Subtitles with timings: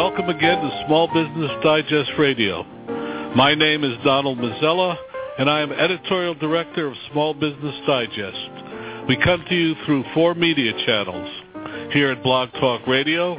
[0.00, 2.62] Welcome again to Small Business Digest Radio.
[3.36, 4.96] My name is Donald Mazzella,
[5.38, 8.48] and I am Editorial Director of Small Business Digest.
[9.08, 11.28] We come to you through four media channels,
[11.92, 13.34] here at Blog Talk Radio,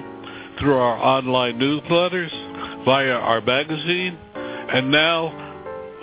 [0.60, 2.30] through our online newsletters,
[2.86, 5.32] via our magazine, and now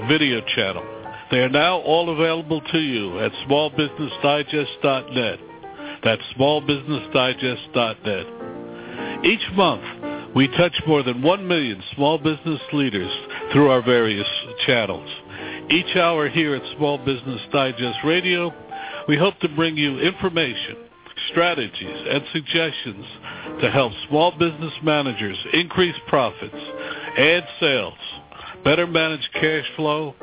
[0.08, 0.82] video channel.
[1.30, 5.38] They are now all available to you at smallbusinessdigest.net.
[6.02, 9.24] That's smallbusinessdigest.net.
[9.24, 10.07] Each month,
[10.38, 13.10] we touch more than 1 million small business leaders
[13.52, 14.28] through our various
[14.66, 15.10] channels.
[15.68, 18.54] Each hour here at Small Business Digest Radio,
[19.08, 20.76] we hope to bring you information,
[21.32, 23.04] strategies, and suggestions
[23.62, 26.54] to help small business managers increase profits,
[27.18, 27.98] add sales,
[28.62, 30.14] better manage cash flow,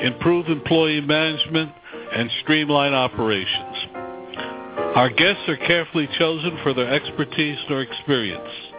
[0.00, 1.72] improve employee management,
[2.14, 3.76] and streamline operations.
[4.94, 8.75] Our guests are carefully chosen for their expertise or experience.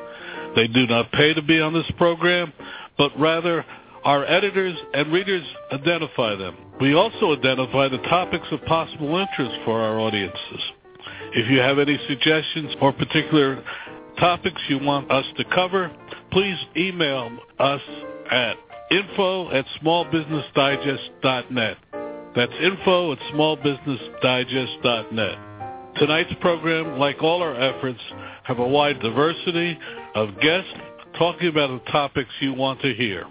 [0.55, 2.53] They do not pay to be on this program,
[2.97, 3.65] but rather
[4.03, 6.55] our editors and readers identify them.
[6.79, 10.61] We also identify the topics of possible interest for our audiences.
[11.33, 13.61] If you have any suggestions or particular
[14.19, 15.91] topics you want us to cover,
[16.31, 17.81] please email us
[18.31, 18.57] at
[18.91, 21.77] info at smallbusinessdigest.net.
[22.35, 25.37] That's info at smallbusinessdigest.net.
[25.97, 27.99] Tonight's program, like all our efforts,
[28.43, 29.79] have a wide diversity
[30.15, 30.71] of guests
[31.17, 33.25] talking about the topics you want to hear.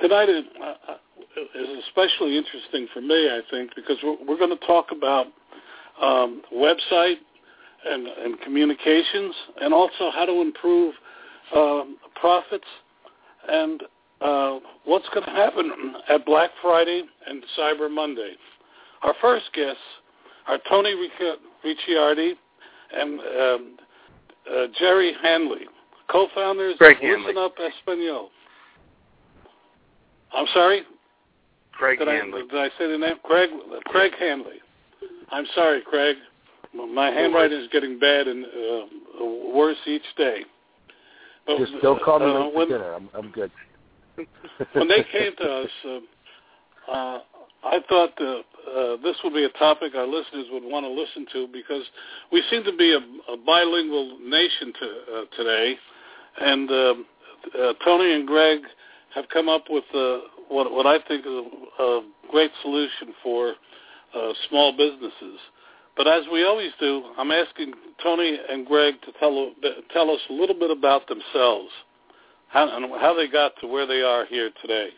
[0.00, 0.94] Tonight is, uh,
[1.86, 5.26] especially interesting for me, I think, because we're, going to talk about
[6.00, 7.18] um, website
[7.88, 10.94] and, and communications, and also how to improve
[11.54, 12.66] um, profits
[13.48, 13.82] and
[14.20, 18.32] uh, what's going to happen at Black Friday and Cyber Monday.
[19.02, 19.80] Our first guests
[20.48, 20.94] are Tony
[21.64, 22.32] Ricciardi
[22.94, 23.76] and um,
[24.50, 25.66] uh, Jerry Hanley,
[26.10, 27.34] co-founders Greg of Hanley.
[27.34, 28.30] Listen Up Espanol.
[30.34, 30.82] I'm sorry?
[31.72, 32.42] Craig did Hanley.
[32.48, 33.16] I, did I say the name?
[33.24, 33.50] Craig,
[33.86, 34.60] Craig Hanley.
[35.30, 36.16] I'm sorry, Craig.
[36.74, 39.24] My handwriting is getting bad and uh,
[39.54, 40.42] worse each day.
[41.46, 42.92] But, Just don't call me uh, late when, for dinner.
[42.94, 43.50] I'm I'm good.
[44.72, 47.18] when they came to us, uh, uh,
[47.64, 51.26] I thought uh, uh, this would be a topic our listeners would want to listen
[51.32, 51.82] to because
[52.30, 55.76] we seem to be a, a bilingual nation to, uh, today,
[56.40, 56.94] and uh,
[57.58, 58.60] uh, Tony and Greg
[59.14, 60.18] have come up with uh,
[60.48, 61.32] what, what I think is
[61.78, 63.54] a, a great solution for
[64.48, 65.40] small businesses.
[65.96, 69.52] But as we always do, I'm asking Tony and Greg to tell
[69.92, 71.70] tell us a little bit about themselves,
[72.48, 74.90] how and how they got to where they are here today.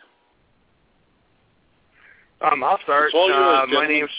[2.41, 3.11] Um, I'll start.
[3.13, 4.09] Yours, uh, my name's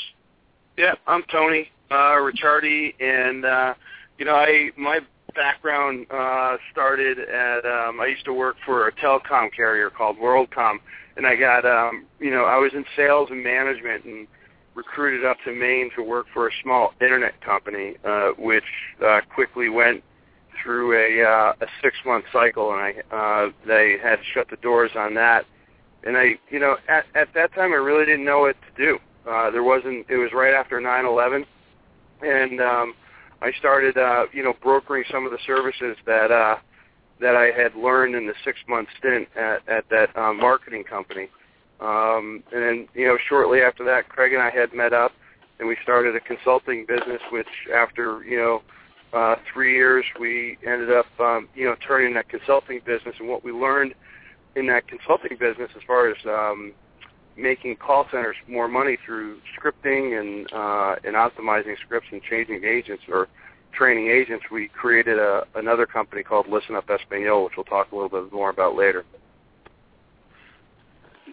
[0.76, 3.74] yeah, I'm Tony uh, Ricciardi, and uh,
[4.18, 5.00] you know, I my
[5.34, 10.78] background uh, started at um, I used to work for a telecom carrier called WorldCom,
[11.16, 14.26] and I got um, you know I was in sales and management and
[14.74, 18.64] recruited up to Maine to work for a small internet company, uh, which
[19.04, 20.02] uh, quickly went
[20.62, 24.90] through a uh, a six month cycle, and I uh, they had shut the doors
[24.96, 25.46] on that.
[26.06, 28.98] And I, you know, at at that time I really didn't know what to do.
[29.28, 30.06] Uh, there wasn't.
[30.08, 31.44] It was right after 9/11,
[32.22, 32.94] and um,
[33.42, 36.56] I started, uh, you know, brokering some of the services that uh,
[37.20, 41.28] that I had learned in the six month stint at at that uh, marketing company.
[41.80, 45.12] Um, and then, you know, shortly after that, Craig and I had met up,
[45.58, 47.20] and we started a consulting business.
[47.30, 48.62] Which, after you know,
[49.12, 53.16] uh, three years, we ended up, um, you know, turning that consulting business.
[53.18, 53.94] And what we learned
[54.56, 56.72] in that consulting business, as far as um,
[57.36, 63.04] making call centers more money through scripting and uh, and optimizing scripts and changing agents
[63.08, 63.28] or
[63.72, 67.94] training agents, we created a, another company called Listen Up Espanol, which we'll talk a
[67.94, 69.04] little bit more about later.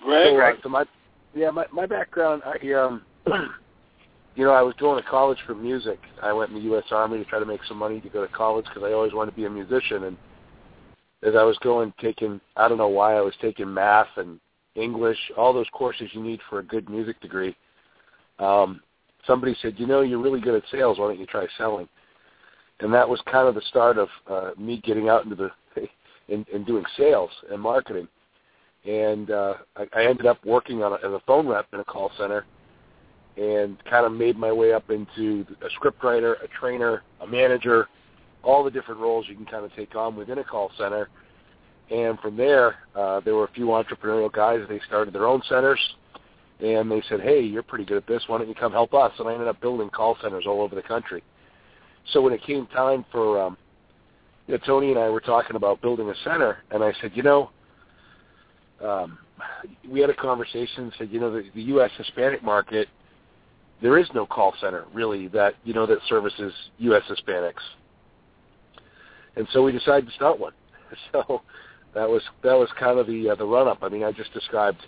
[0.03, 0.85] Greg, So, uh, so my
[1.33, 3.01] yeah, my my background, I um,
[4.35, 5.99] you know, I was going to college for music.
[6.21, 6.85] I went in the U.S.
[6.91, 9.31] Army to try to make some money to go to college because I always wanted
[9.31, 10.03] to be a musician.
[10.03, 10.17] And
[11.25, 14.39] as I was going, taking I don't know why I was taking math and
[14.75, 17.55] English, all those courses you need for a good music degree.
[18.39, 18.81] Um,
[19.25, 20.99] somebody said, you know, you're really good at sales.
[20.99, 21.87] Why don't you try selling?
[22.79, 25.51] And that was kind of the start of uh, me getting out into the
[26.29, 28.07] and, doing sales and marketing.
[28.85, 31.85] And uh, I, I ended up working on a, as a phone rep in a
[31.85, 32.45] call center,
[33.37, 37.87] and kind of made my way up into a scriptwriter, a trainer, a manager,
[38.43, 41.09] all the different roles you can kind of take on within a call center.
[41.89, 44.59] And from there, uh, there were a few entrepreneurial guys.
[44.67, 45.79] They started their own centers,
[46.59, 48.23] and they said, "Hey, you're pretty good at this.
[48.27, 50.75] Why don't you come help us?" And I ended up building call centers all over
[50.75, 51.23] the country.
[52.11, 53.57] So when it came time for, um,
[54.47, 57.23] you know, Tony and I were talking about building a center, and I said, you
[57.23, 57.49] know,
[58.83, 59.17] um,
[59.89, 60.91] we had a conversation.
[60.97, 61.91] Said, you know, the, the U.S.
[61.97, 62.89] Hispanic market,
[63.81, 67.03] there is no call center really that you know that services U.S.
[67.09, 67.61] Hispanics,
[69.35, 70.53] and so we decided to start one.
[71.11, 71.41] So
[71.95, 73.79] that was that was kind of the uh, the run up.
[73.81, 74.79] I mean, I just described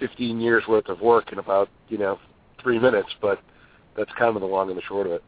[0.00, 2.18] 15 years worth of work in about you know
[2.62, 3.40] three minutes, but
[3.96, 5.24] that's kind of the long and the short of it.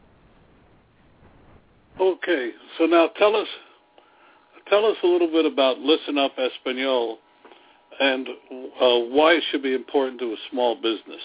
[1.99, 3.47] Okay, so now tell us
[4.69, 7.19] tell us a little bit about Listen Up Espanol
[7.99, 11.21] and uh, why it should be important to a small business.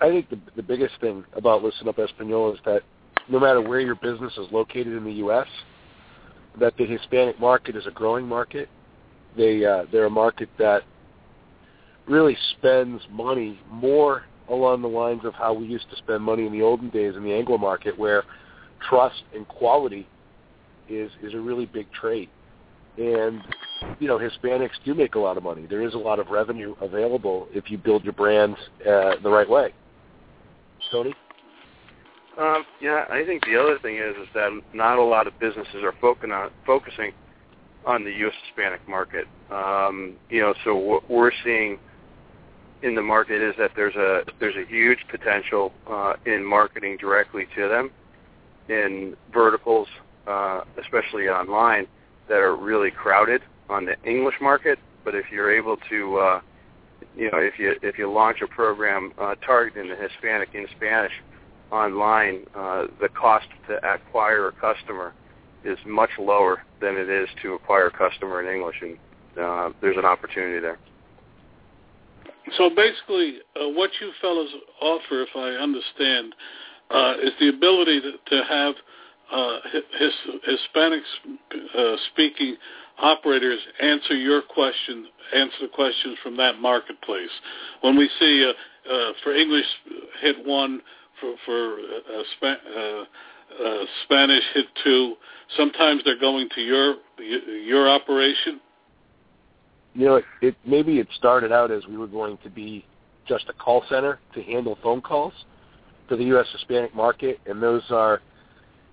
[0.00, 2.82] I think the, the biggest thing about Listen Up Espanol is that
[3.28, 5.46] no matter where your business is located in the U.S.,
[6.60, 8.68] that the Hispanic market is a growing market.
[9.36, 10.82] They uh, they're a market that
[12.06, 16.52] really spends money more along the lines of how we used to spend money in
[16.52, 18.24] the olden days in the Anglo market, where
[18.88, 20.06] trust and quality
[20.88, 22.28] is is a really big trait.
[22.98, 23.40] And
[23.98, 25.66] you know, Hispanics do make a lot of money.
[25.66, 29.48] There is a lot of revenue available if you build your brand uh, the right
[29.48, 29.72] way.
[30.90, 31.14] Tony.
[32.38, 35.82] Um, yeah, I think the other thing is is that not a lot of businesses
[35.82, 37.12] are focusing on focusing
[37.84, 38.34] on the U.S.
[38.46, 39.26] Hispanic market.
[39.50, 41.78] Um, you know, so what we're seeing
[42.82, 47.46] in the market is that there's a there's a huge potential uh, in marketing directly
[47.54, 47.90] to them
[48.68, 49.88] in verticals,
[50.26, 51.86] uh, especially online,
[52.28, 54.78] that are really crowded on the English market.
[55.04, 56.40] But if you're able to, uh,
[57.16, 61.12] you know, if you if you launch a program uh, targeting the Hispanic in Spanish
[61.72, 65.14] online, uh, the cost to acquire a customer
[65.64, 68.96] is much lower than it is to acquire a customer in English, and
[69.40, 70.78] uh, there's an opportunity there.
[72.58, 76.34] So basically, uh, what you fellows offer, if I understand,
[76.90, 78.74] uh, is the ability to, to have
[79.32, 79.58] uh,
[79.98, 80.12] his,
[80.44, 81.02] Hispanic
[81.78, 81.96] uh,
[82.98, 87.30] operators answer your question, answer the questions from that marketplace.
[87.80, 89.64] When we see uh, uh, for English
[90.20, 90.80] hit one,
[91.22, 91.78] for, for
[92.36, 93.08] Sp-
[94.04, 95.14] Spanish hit two,
[95.56, 96.96] sometimes they're going to your
[97.64, 98.60] your operation.
[99.94, 102.84] You know, it, it maybe it started out as we were going to be
[103.26, 105.32] just a call center to handle phone calls
[106.08, 106.46] for the U.S.
[106.52, 108.20] Hispanic market, and those are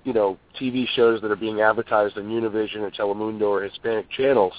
[0.04, 4.54] you know, TV shows that are being advertised on Univision or Telemundo or Hispanic channels.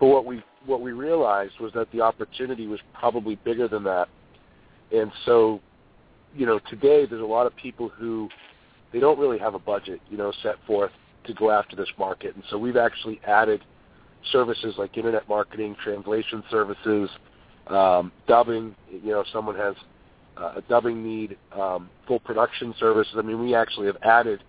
[0.00, 4.08] But what we what we realized was that the opportunity was probably bigger than that.
[4.92, 5.60] And so,
[6.34, 8.28] you know, today there's a lot of people who
[8.92, 10.92] they don't really have a budget, you know, set forth
[11.26, 12.34] to go after this market.
[12.34, 13.62] And so we've actually added
[14.32, 17.10] services like internet marketing, translation services,
[17.68, 18.74] um, dubbing.
[18.90, 19.74] You know, if someone has
[20.36, 23.14] uh, a dubbing need, um, full production services.
[23.16, 24.42] I mean, we actually have added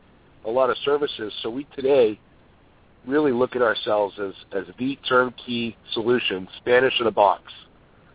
[0.46, 1.34] a lot of services.
[1.42, 2.20] So we today
[3.06, 7.44] really look at ourselves as, as the turnkey solution, Spanish in a box,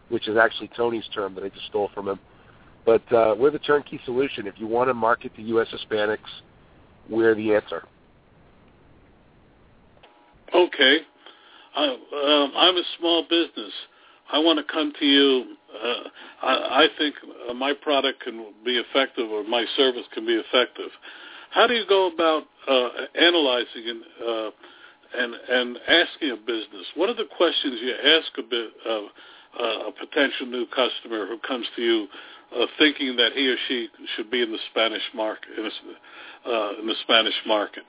[0.08, 2.18] which is actually Tony's term that I just stole from him.
[2.90, 4.48] But uh, we're the turnkey solution.
[4.48, 5.68] If you want to market to U.S.
[5.72, 6.18] Hispanics,
[7.08, 7.84] we're the answer.
[10.52, 10.96] Okay.
[11.76, 13.72] Uh, um, I'm a small business.
[14.32, 15.54] I want to come to you.
[15.72, 16.08] Uh,
[16.42, 17.14] I, I think
[17.48, 20.90] uh, my product can be effective or my service can be effective.
[21.52, 24.50] How do you go about uh, analyzing and, uh,
[25.16, 26.86] and and asking a business?
[26.96, 29.04] What are the questions you ask a bit of
[29.60, 32.08] uh, a potential new customer who comes to you
[32.56, 36.72] uh, thinking that he or she should be in the Spanish market in, a, uh,
[36.80, 37.84] in the Spanish market?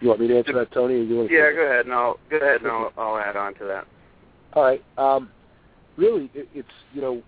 [0.00, 0.94] You want me to answer that, Tony?
[0.94, 1.86] Or you want to yeah, go ahead.
[1.86, 3.86] No, go ahead, and I'll, I'll add on to that.
[4.54, 4.82] All right.
[4.96, 5.30] Um,
[5.96, 7.22] really, it, it's you know,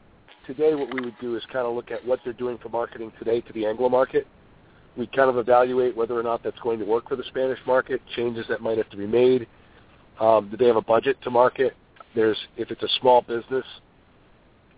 [0.47, 3.13] today what we would do is kind of look at what they're doing for marketing
[3.19, 4.27] today to the Anglo market.
[4.97, 8.01] We kind of evaluate whether or not that's going to work for the Spanish market,
[8.17, 9.47] changes that might have to be made.
[10.21, 11.75] Um, do they have a budget to market?
[12.15, 13.65] There's if it's a small business,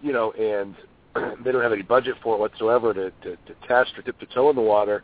[0.05, 0.77] you know, and
[1.45, 4.27] they don't have any budget for it whatsoever to, to, to test or dip the
[4.27, 5.03] toe in the water,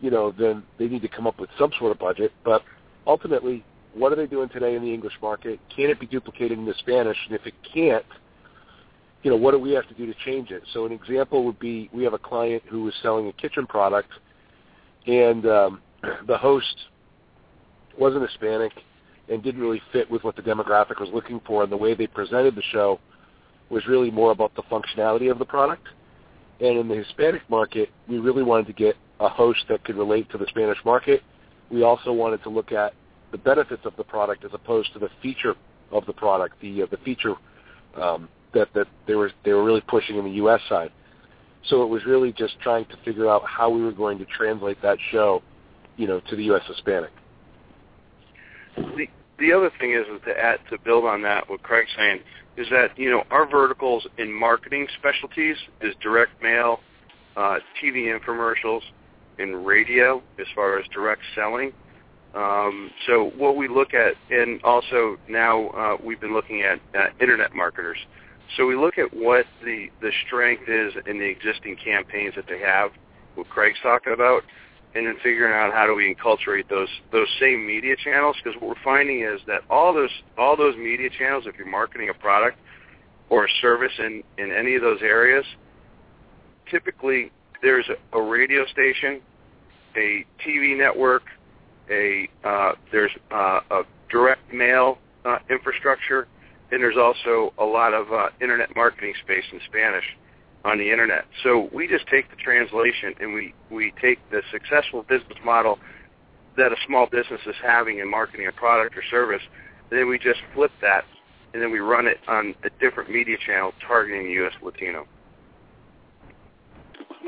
[0.00, 2.32] you know, then they need to come up with some sort of budget.
[2.42, 2.62] But
[3.06, 3.62] ultimately,
[3.94, 5.60] what are they doing today in the English market?
[5.74, 7.18] Can it be duplicated in the Spanish?
[7.26, 8.04] And if it can't,
[9.22, 10.62] you know, what do we have to do to change it?
[10.72, 14.08] So an example would be we have a client who was selling a kitchen product,
[15.06, 15.82] and um,
[16.26, 16.74] the host
[17.98, 18.72] wasn't Hispanic
[19.28, 22.06] and didn't really fit with what the demographic was looking for, and the way they
[22.06, 22.98] presented the show
[23.70, 25.86] was really more about the functionality of the product.
[26.60, 30.30] And in the Hispanic market, we really wanted to get a host that could relate
[30.30, 31.22] to the Spanish market.
[31.70, 32.94] We also wanted to look at
[33.32, 35.54] the benefits of the product as opposed to the feature
[35.92, 37.34] of the product, the uh, the feature
[37.96, 40.60] um, that that they were they were really pushing in the U.S.
[40.68, 40.90] side.
[41.68, 44.80] So it was really just trying to figure out how we were going to translate
[44.82, 45.42] that show,
[45.96, 46.62] you know, to the U.S.
[46.66, 47.10] Hispanic.
[48.76, 49.06] The
[49.38, 52.20] the other thing is, is to add to build on that what Craig's saying
[52.60, 56.80] is that you know our verticals in marketing specialties is direct mail,
[57.36, 58.82] uh, TV infomercials,
[59.38, 61.72] and radio as far as direct selling.
[62.34, 67.06] Um, so what we look at, and also now uh, we've been looking at uh,
[67.20, 67.98] internet marketers.
[68.56, 72.60] So we look at what the, the strength is in the existing campaigns that they
[72.60, 72.90] have,
[73.34, 74.42] what Craig's talking about,
[74.94, 78.36] and then figuring out how do we enculturate those those same media channels.
[78.42, 82.08] Because what we're finding is that all those all those media channels, if you're marketing
[82.08, 82.58] a product
[83.28, 85.44] or a service in in any of those areas,
[86.70, 87.30] typically
[87.62, 89.20] there's a, a radio station,
[89.96, 91.22] a TV network,
[91.90, 96.26] a uh, there's uh, a direct mail uh, infrastructure,
[96.72, 100.04] and there's also a lot of uh, internet marketing space in Spanish
[100.64, 101.24] on the internet.
[101.42, 105.78] So we just take the translation and we we take the successful business model
[106.56, 109.42] that a small business is having in marketing a product or service,
[109.90, 111.04] and then we just flip that
[111.52, 114.52] and then we run it on a different media channel targeting the U.S.
[114.62, 115.04] Latino.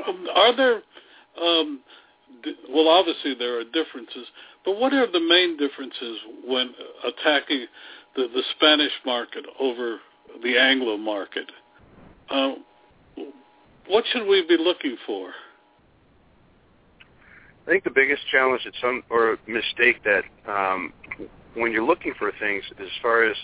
[0.07, 0.81] Um, are there
[1.41, 1.81] um,
[2.69, 4.27] well, obviously there are differences,
[4.65, 6.71] but what are the main differences when
[7.05, 7.65] attacking
[8.15, 9.97] the, the Spanish market over
[10.41, 11.51] the Anglo market?
[12.29, 12.53] Uh,
[13.87, 15.29] what should we be looking for?
[17.65, 20.91] I think the biggest challenge some or mistake that um,
[21.53, 23.37] when you're looking for things as far as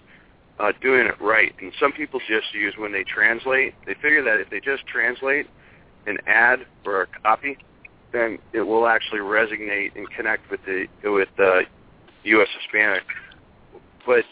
[0.60, 4.42] uh, doing it right, and some people just use when they translate, they figure that
[4.42, 5.48] if they just translate
[6.06, 7.58] an ad or a copy,
[8.12, 11.62] then it will actually resonate and connect with the with the
[12.24, 12.48] U.S.
[12.60, 13.04] Hispanic.
[14.06, 14.26] But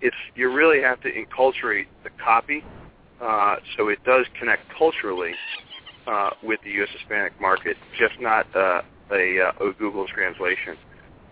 [0.00, 2.64] if you really have to enculturate the copy,
[3.20, 5.32] uh, so it does connect culturally
[6.06, 6.88] uh, with the U.S.
[6.98, 8.82] Hispanic market, just not uh,
[9.12, 10.76] a, uh, a Google translation.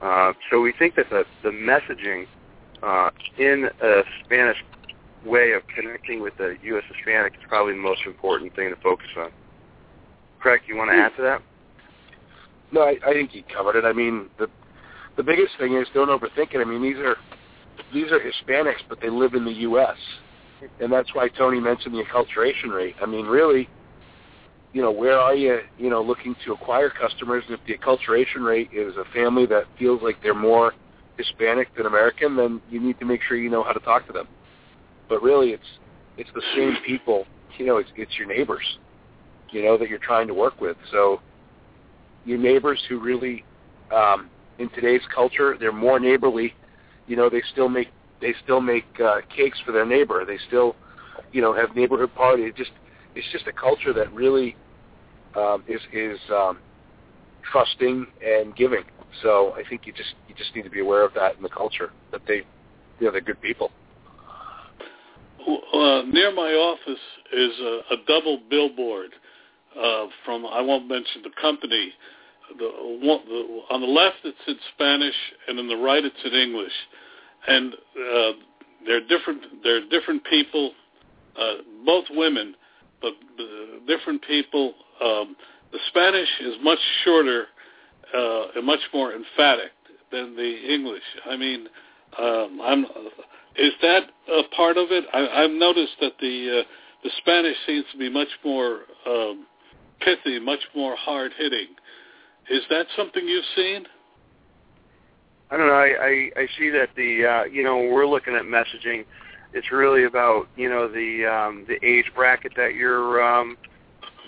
[0.03, 2.27] Uh, so we think that the, the messaging
[2.83, 4.59] uh, in a Spanish
[5.25, 6.85] way of connecting with the U.S.
[6.95, 9.31] Hispanic is probably the most important thing to focus on.
[10.41, 11.43] Craig, you want to add to that?
[12.73, 13.85] No, I, I think he covered it.
[13.85, 14.49] I mean, the
[15.17, 16.59] the biggest thing is don't overthink it.
[16.61, 17.17] I mean, these are
[17.93, 19.97] these are Hispanics, but they live in the U.S.
[20.81, 22.97] And that's why Tony mentioned the acculturation rate.
[23.01, 23.69] I mean, really,
[24.73, 27.45] you know, where are you, you know, looking to acquire customers?
[27.49, 30.73] And if the acculturation rate is a family that feels like they're more
[31.17, 34.13] Hispanic than American, then you need to make sure you know how to talk to
[34.13, 34.29] them.
[35.09, 35.67] But really, it's
[36.19, 37.27] it's the same people.
[37.59, 38.79] You know, it's it's your neighbors,
[39.51, 40.77] you know, that you're trying to work with.
[40.91, 41.21] So
[42.25, 43.45] your neighbors who really,
[43.95, 46.55] um, in today's culture, they're more neighborly.
[47.07, 47.89] You know, they still make
[48.21, 50.25] they still make uh, cakes for their neighbor.
[50.25, 50.75] They still,
[51.33, 52.49] you know, have neighborhood parties.
[52.49, 52.71] It just
[53.15, 54.57] it's just a culture that really
[55.35, 56.59] um, is is um,
[57.51, 58.85] trusting and giving.
[59.23, 61.49] So I think you just you just need to be aware of that in the
[61.49, 62.43] culture that they,
[63.01, 63.71] you know, they're good people.
[65.47, 67.01] Uh, near my office
[67.33, 69.11] is a, a double billboard
[69.81, 71.93] uh, from I won't mention the company.
[72.59, 75.15] The, one, the on the left it's in Spanish
[75.49, 76.73] and on the right it's in English
[77.47, 78.33] and uh,
[78.87, 79.43] they're different.
[79.63, 80.73] They're different people,
[81.39, 82.55] uh, both women,
[83.01, 84.75] but uh, different people.
[85.03, 85.37] Um,
[85.73, 87.47] the Spanish is much shorter
[88.15, 89.73] uh, and much more emphatic
[90.13, 91.03] than the English.
[91.29, 91.67] I mean,
[92.19, 92.87] um, I'm.
[93.57, 95.05] Is that a part of it?
[95.13, 96.69] I, I've noticed that the uh,
[97.03, 99.47] the Spanish seems to be much more um,
[100.01, 101.69] pithy, much more hard hitting.
[102.51, 103.87] Is that something you've seen?
[105.51, 105.75] I don't know.
[105.75, 109.05] I, I, I see that the uh, you know when we're looking at messaging,
[109.53, 113.57] it's really about you know the um, the age bracket that you're um,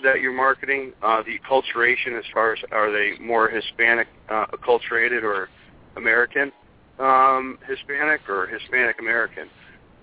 [0.03, 5.23] that you're marketing, uh, the acculturation as far as are they more Hispanic uh, acculturated
[5.23, 5.49] or
[5.97, 6.51] American
[6.99, 9.49] um, Hispanic or Hispanic American.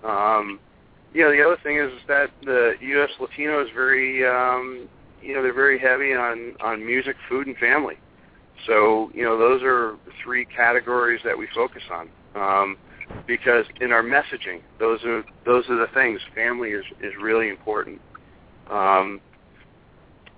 [0.03, 0.59] Um,
[1.13, 3.09] you know the other thing is that the U.S.
[3.19, 4.87] Latino is very um,
[5.21, 7.97] you know they're very heavy on on music, food, and family.
[8.65, 12.09] So, you know, those are three categories that we focus on.
[12.35, 12.77] Um,
[13.25, 16.19] because in our messaging, those are those are the things.
[16.35, 18.01] Family is is really important.
[18.69, 19.21] Um,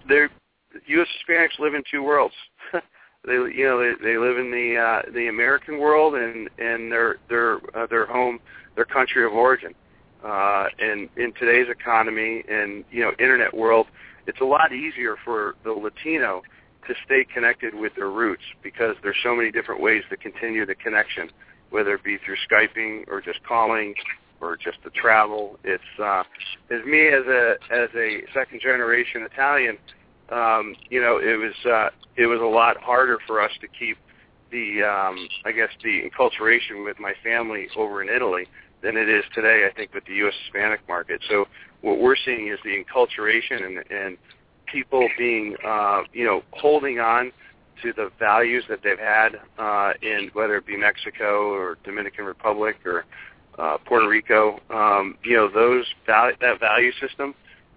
[0.08, 0.30] they're
[0.88, 1.08] U.S.
[1.28, 2.34] Hispanics live in two worlds.
[3.26, 7.18] they you know they, they live in the uh, the American world and and their
[7.30, 8.40] their uh, their home
[8.76, 9.74] their country of origin.
[10.24, 13.88] Uh, and in today's economy and you know internet world,
[14.28, 16.42] it's a lot easier for the Latino
[16.89, 20.75] to stay connected with their roots because there's so many different ways to continue the
[20.75, 21.29] connection,
[21.69, 23.93] whether it be through Skyping or just calling
[24.41, 25.58] or just the travel.
[25.63, 26.24] It's uh,
[26.72, 29.77] as me as a as a second generation Italian,
[30.31, 33.98] um, you know, it was uh, it was a lot harder for us to keep
[34.51, 38.48] the um, I guess the enculturation with my family over in Italy
[38.81, 39.67] than it is today.
[39.69, 40.34] I think with the U.S.
[40.46, 41.22] Hispanic market.
[41.29, 41.46] So
[41.81, 44.17] what we're seeing is the enculturation and, and
[44.72, 47.32] people being uh, you know holding on
[47.82, 52.76] to the values that they've had uh, in whether it be Mexico or Dominican Republic
[52.86, 53.06] or
[53.58, 54.60] uh, Puerto Rico.
[54.70, 57.34] Um, you know those val- that value system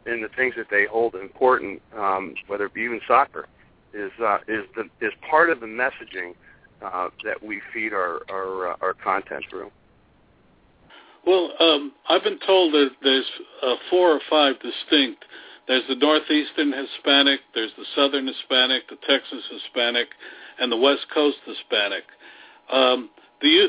[0.07, 3.47] and the things that they hold important, um, whether it be even soccer,
[3.95, 6.35] is uh, is the is part of the messaging
[6.83, 9.71] uh, that we feed our our, uh, our content through.
[11.27, 13.31] Well, um, I've been told that there's
[13.63, 15.25] uh, four or five distinct.
[15.69, 20.09] There's the Northeastern Hispanic, there's the Southern Hispanic, the Texas Hispanic,
[20.59, 22.05] and the West Coast Hispanic.
[22.73, 23.69] Um, do you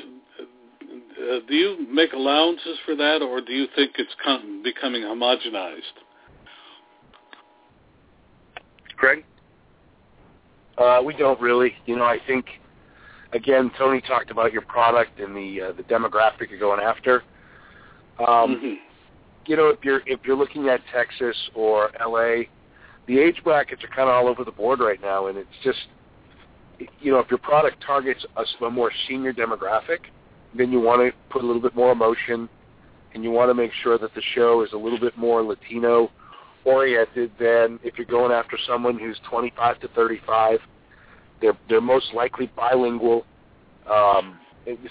[1.23, 5.81] uh, do you make allowances for that, or do you think it's com- becoming homogenized?
[8.97, 9.23] Craig?
[10.77, 11.73] Uh, we don't really.
[11.85, 12.45] You know, I think
[13.33, 17.23] again, Tony talked about your product and the uh, the demographic you're going after.
[18.19, 18.73] Um, mm-hmm.
[19.45, 22.43] You know, if you're if you're looking at Texas or LA,
[23.07, 25.79] the age brackets are kind of all over the board right now, and it's just
[27.00, 30.00] you know if your product targets a, a more senior demographic,
[30.55, 32.47] then you want to put a little bit more emotion,
[33.13, 36.09] and you want to make sure that the show is a little bit more Latino
[36.65, 40.59] oriented than if you're going after someone who's 25 to 35.
[41.41, 43.25] They're they're most likely bilingual.
[43.91, 44.39] Um,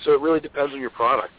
[0.05, 1.33] so it really depends on your product.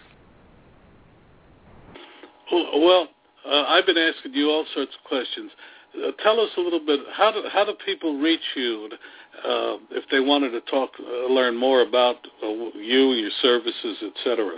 [2.51, 3.07] Well,
[3.45, 5.51] uh, I've been asking you all sorts of questions.
[5.95, 6.99] Uh, tell us a little bit.
[7.13, 8.89] How do how do people reach you
[9.37, 14.57] uh, if they wanted to talk, uh, learn more about uh, you, your services, etc.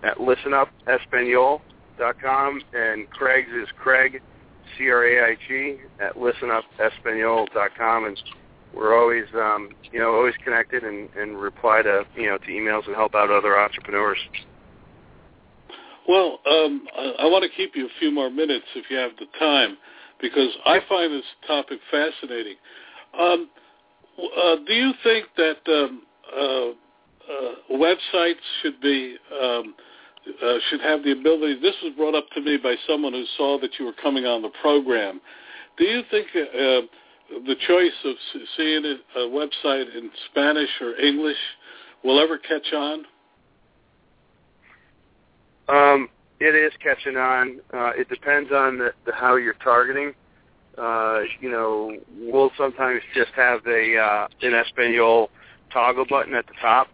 [0.02, 4.22] at listenupespanol.com, and Craig's is Craig
[4.78, 8.22] C-R-A-I-G at listenupespanol.com, and
[8.74, 12.86] we're always, um, you know, always connected and, and reply to, you know, to emails
[12.86, 14.18] and help out other entrepreneurs.
[16.08, 19.12] Well, um, I, I want to keep you a few more minutes if you have
[19.18, 19.76] the time,
[20.20, 22.56] because I find this topic fascinating.
[23.18, 23.50] Um,
[24.18, 26.02] uh, do you think that um,
[26.36, 26.68] uh,
[27.32, 29.74] uh, websites should be um,
[30.42, 31.60] uh, should have the ability.
[31.60, 34.42] This was brought up to me by someone who saw that you were coming on
[34.42, 35.20] the program.
[35.78, 36.86] Do you think uh,
[37.46, 38.14] the choice of
[38.56, 41.36] seeing a website in Spanish or English
[42.04, 43.04] will ever catch on?
[45.68, 46.08] Um,
[46.38, 47.60] it is catching on.
[47.72, 50.12] Uh, it depends on the, the, how you're targeting.
[50.78, 55.30] Uh, you know, we'll sometimes just have a uh, an Espanol
[55.72, 56.88] toggle button at the top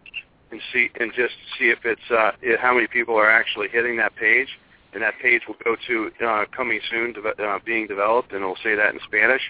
[0.53, 4.15] and see and just see if it's uh, how many people are actually hitting that
[4.15, 4.47] page,
[4.93, 8.55] and that page will go to uh, coming soon, de- uh, being developed, and it'll
[8.63, 9.41] say that in Spanish,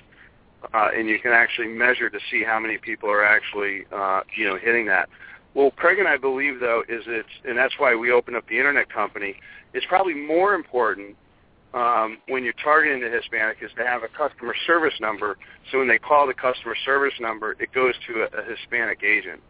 [0.73, 4.47] uh, and you can actually measure to see how many people are actually uh, you
[4.47, 5.09] know hitting that.
[5.53, 8.57] Well, Craig and I believe though is it's and that's why we opened up the
[8.57, 9.35] internet company.
[9.73, 11.17] It's probably more important
[11.73, 15.37] um, when you're targeting the Hispanic is to have a customer service number.
[15.71, 19.41] So when they call the customer service number, it goes to a, a Hispanic agent.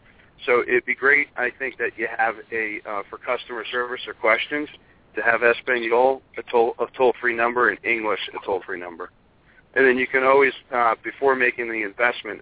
[0.45, 4.13] So it'd be great, I think, that you have a uh, for customer service or
[4.13, 4.67] questions
[5.15, 9.11] to have Espanol a toll a toll free number and English a toll free number,
[9.75, 12.41] and then you can always uh, before making the investment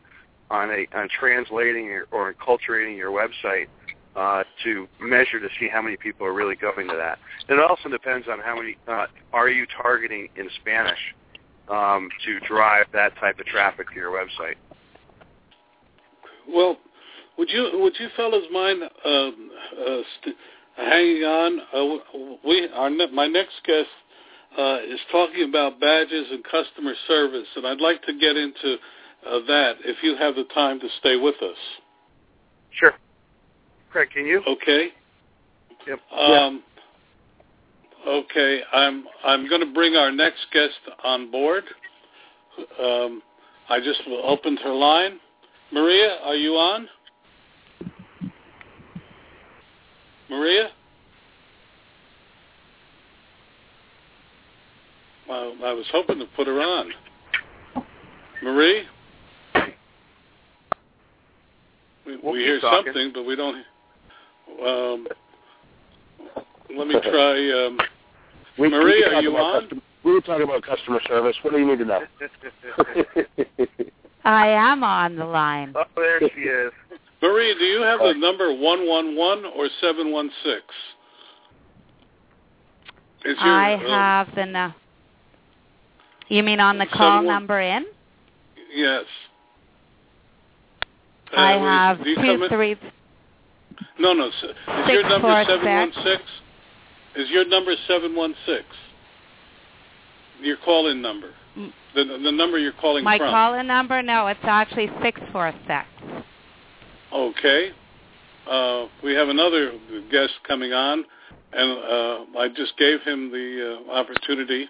[0.49, 3.67] on a on translating or, or enculturating your website
[4.15, 7.19] uh, to measure to see how many people are really going to that.
[7.47, 10.99] And it also depends on how many uh, are you targeting in Spanish
[11.69, 14.55] um, to drive that type of traffic to your website.
[16.47, 16.77] Well,
[17.37, 20.35] would you would you fellas mind uh, uh, st-
[20.77, 21.59] hanging on?
[21.73, 23.89] Uh, we our ne- my next guest
[24.57, 28.75] uh, is talking about badges and customer service, and I'd like to get into
[29.27, 31.57] uh, that if you have the time to stay with us.
[32.71, 32.93] Sure.
[33.91, 34.41] Craig, can you?
[34.47, 34.89] Okay.
[35.87, 35.99] Yep.
[36.17, 36.63] Um,
[38.07, 41.63] Okay, I'm I'm going to bring our next guest on board.
[42.83, 43.21] Um,
[43.69, 45.19] I just opened her line.
[45.71, 46.87] Maria, are you on?
[50.31, 50.69] Maria?
[55.27, 56.91] Well, I was hoping to put her on.
[58.41, 58.83] Marie?
[62.05, 62.93] We, We'll we hear talking.
[62.93, 63.63] something, but we don't.
[64.65, 65.07] Um,
[66.75, 67.65] let me try.
[67.67, 67.77] Um,
[68.57, 69.61] We, we Maria, are you on?
[69.61, 71.35] Custom, we were talking about customer service.
[71.43, 72.01] What do you need to know?
[74.23, 75.73] I am on the line.
[75.75, 76.71] oh, there she is.
[77.21, 80.63] Maria, do you have the number one one one or seven one six?
[83.25, 84.71] Is your, I um, have the no.
[86.29, 87.85] You mean on the call one- number in?
[88.73, 89.03] yes.
[91.31, 92.75] Uh, I have do you two three.
[93.99, 94.27] No, no.
[94.27, 94.49] s- Is
[94.87, 96.03] Six, your number four, seven one six.
[96.05, 96.23] six?
[97.15, 98.63] Is your number seven one six?
[100.41, 101.29] Your call-in number.
[101.93, 103.29] The the number you're calling My from.
[103.29, 104.01] call-in number?
[104.01, 105.85] No, it's actually six four six.
[107.13, 107.71] Okay.
[108.49, 109.73] Uh, we have another
[110.09, 111.03] guest coming on,
[111.51, 114.67] and uh, I just gave him the uh, opportunity.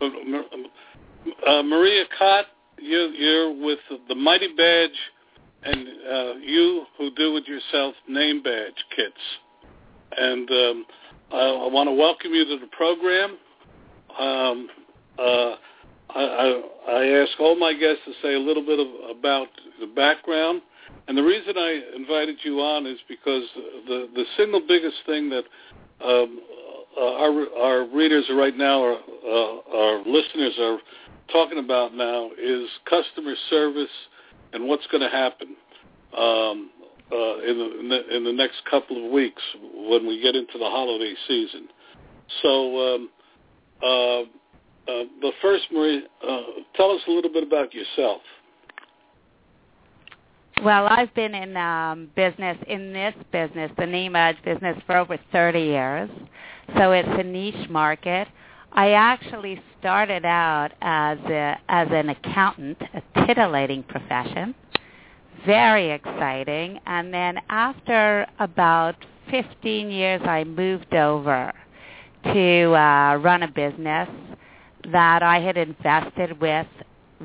[0.00, 2.46] Uh, Maria Kott,
[2.78, 3.78] you, you're with
[4.08, 4.90] the Mighty Badge,
[5.64, 9.14] and uh, you who do it yourself name badge kits.
[10.16, 10.86] And um,
[11.32, 13.36] I, I want to welcome you to the program.
[14.18, 14.68] Um,
[15.18, 15.54] uh,
[16.14, 19.86] I, I, I ask all my guests to say a little bit of, about the
[19.86, 20.62] background.
[21.08, 23.42] And the reason I invited you on is because
[23.86, 25.44] the the single biggest thing that
[26.04, 26.40] um,
[26.96, 30.78] uh, our our readers right now, or uh, our listeners are
[31.32, 33.90] talking about now, is customer service
[34.52, 35.56] and what's going to happen
[36.16, 36.70] um,
[37.10, 39.42] uh, in, the, in the next couple of weeks
[39.74, 41.68] when we get into the holiday season.
[42.42, 43.10] So, um,
[43.82, 44.20] uh,
[44.90, 46.40] uh, but first, Marie, uh,
[46.74, 48.22] tell us a little bit about yourself.
[50.62, 55.58] Well, I've been in um, business, in this business, the badge business, for over 30
[55.58, 56.08] years.
[56.78, 58.28] So it's a niche market.
[58.70, 64.54] I actually started out as a, as an accountant, a titillating profession,
[65.44, 66.78] very exciting.
[66.86, 68.94] And then after about
[69.32, 71.52] 15 years, I moved over
[72.22, 74.08] to uh, run a business
[74.92, 76.68] that I had invested with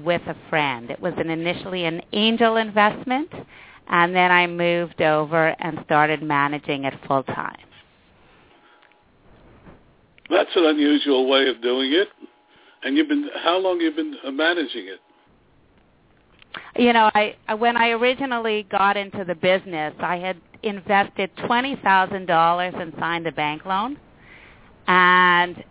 [0.03, 0.89] with a friend.
[0.89, 3.29] It was an initially an angel investment,
[3.89, 7.57] and then I moved over and started managing it full time.
[10.29, 12.10] That's an unusual way of doing it.
[12.83, 14.99] And you've been how long you've been uh, managing it?
[16.75, 22.27] You know, I when I originally got into the business, I had invested twenty thousand
[22.27, 23.97] dollars and signed a bank loan,
[24.88, 25.63] and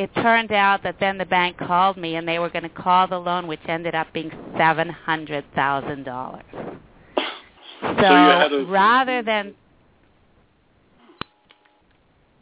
[0.00, 3.06] it turned out that then the bank called me and they were going to call
[3.06, 6.44] the loan, which ended up being seven hundred thousand dollars.
[7.82, 9.54] So, to- rather than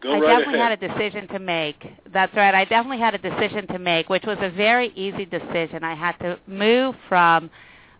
[0.01, 0.79] Go I right definitely ahead.
[0.79, 1.85] had a decision to make.
[2.13, 2.55] That's right.
[2.55, 5.83] I definitely had a decision to make, which was a very easy decision.
[5.83, 7.51] I had to move from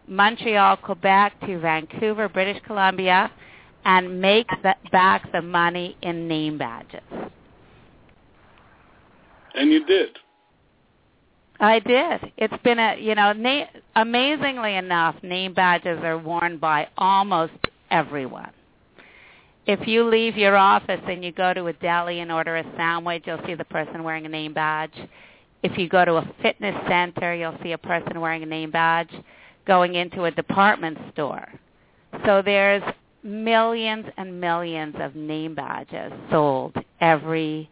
[0.07, 3.33] Montreal, Quebec to Vancouver, British Columbia,
[3.85, 7.03] and make the, back the money in name badges.
[9.55, 10.11] And you did.
[11.61, 12.33] I did.
[12.37, 17.53] It's been a, you know, na- amazingly enough, name badges are worn by almost
[17.91, 18.53] everyone.
[19.67, 23.25] If you leave your office and you go to a deli and order a sandwich,
[23.27, 24.95] you'll see the person wearing a name badge.
[25.63, 29.11] If you go to a fitness center, you'll see a person wearing a name badge
[29.67, 31.47] going into a department store.
[32.25, 32.83] So there's
[33.23, 37.69] millions and millions of name badges sold every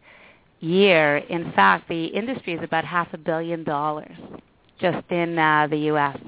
[0.61, 1.19] year.
[1.19, 4.16] In fact, the industry is about half a billion dollars
[4.81, 6.19] just in uh, the U.S.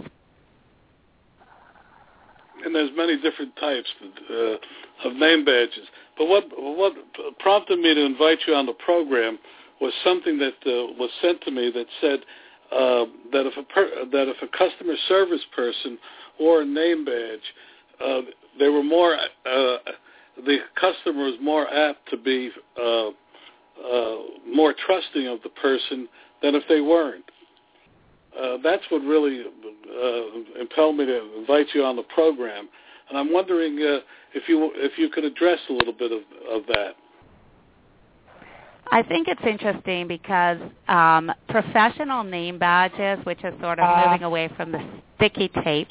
[2.64, 3.88] And there's many different types
[4.30, 5.86] uh, of name badges.
[6.16, 6.94] But what what
[7.38, 9.38] prompted me to invite you on the program
[9.80, 12.18] was something that uh, was sent to me that said
[12.72, 15.98] uh, that if a per- that if a customer service person
[16.40, 17.40] wore a name badge,
[18.04, 18.20] uh,
[18.58, 19.76] they were more uh,
[20.44, 22.50] the customer was more apt to be
[23.82, 24.16] uh, uh,
[24.52, 26.08] more trusting of the person
[26.42, 27.24] than if they weren't.
[28.38, 32.68] Uh, that's what really uh, impelled me to invite you on the program,
[33.08, 33.98] and I'm wondering uh,
[34.34, 36.92] if you if you could address a little bit of, of that.
[38.90, 44.48] I think it's interesting because um, professional name badges, which is sort of moving away
[44.56, 44.82] from the
[45.16, 45.90] sticky tape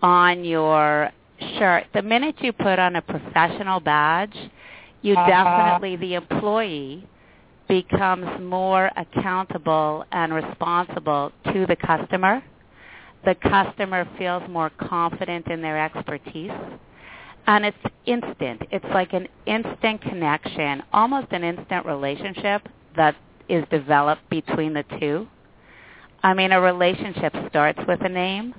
[0.00, 1.10] on your
[1.58, 4.36] shirt, the minute you put on a professional badge,
[5.02, 5.26] you uh-huh.
[5.26, 7.08] definitely, the employee,
[7.68, 12.42] becomes more accountable and responsible to the customer.
[13.24, 16.50] The customer feels more confident in their expertise.
[17.46, 18.62] And it's instant.
[18.70, 22.62] It's like an instant connection, almost an instant relationship
[22.96, 23.16] that
[23.48, 25.26] is developed between the two.
[26.22, 28.54] I mean, a relationship starts with a name,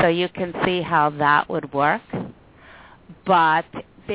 [0.00, 2.02] so you can see how that would work.
[3.24, 3.64] But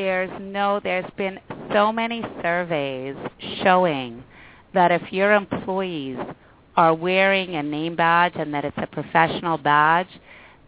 [0.04, 1.40] there's no, there's been
[1.74, 3.16] so many surveys
[3.64, 4.24] showing
[4.76, 6.20] that if your employees
[6.76, 10.08] are wearing a name badge and that it's a professional badge,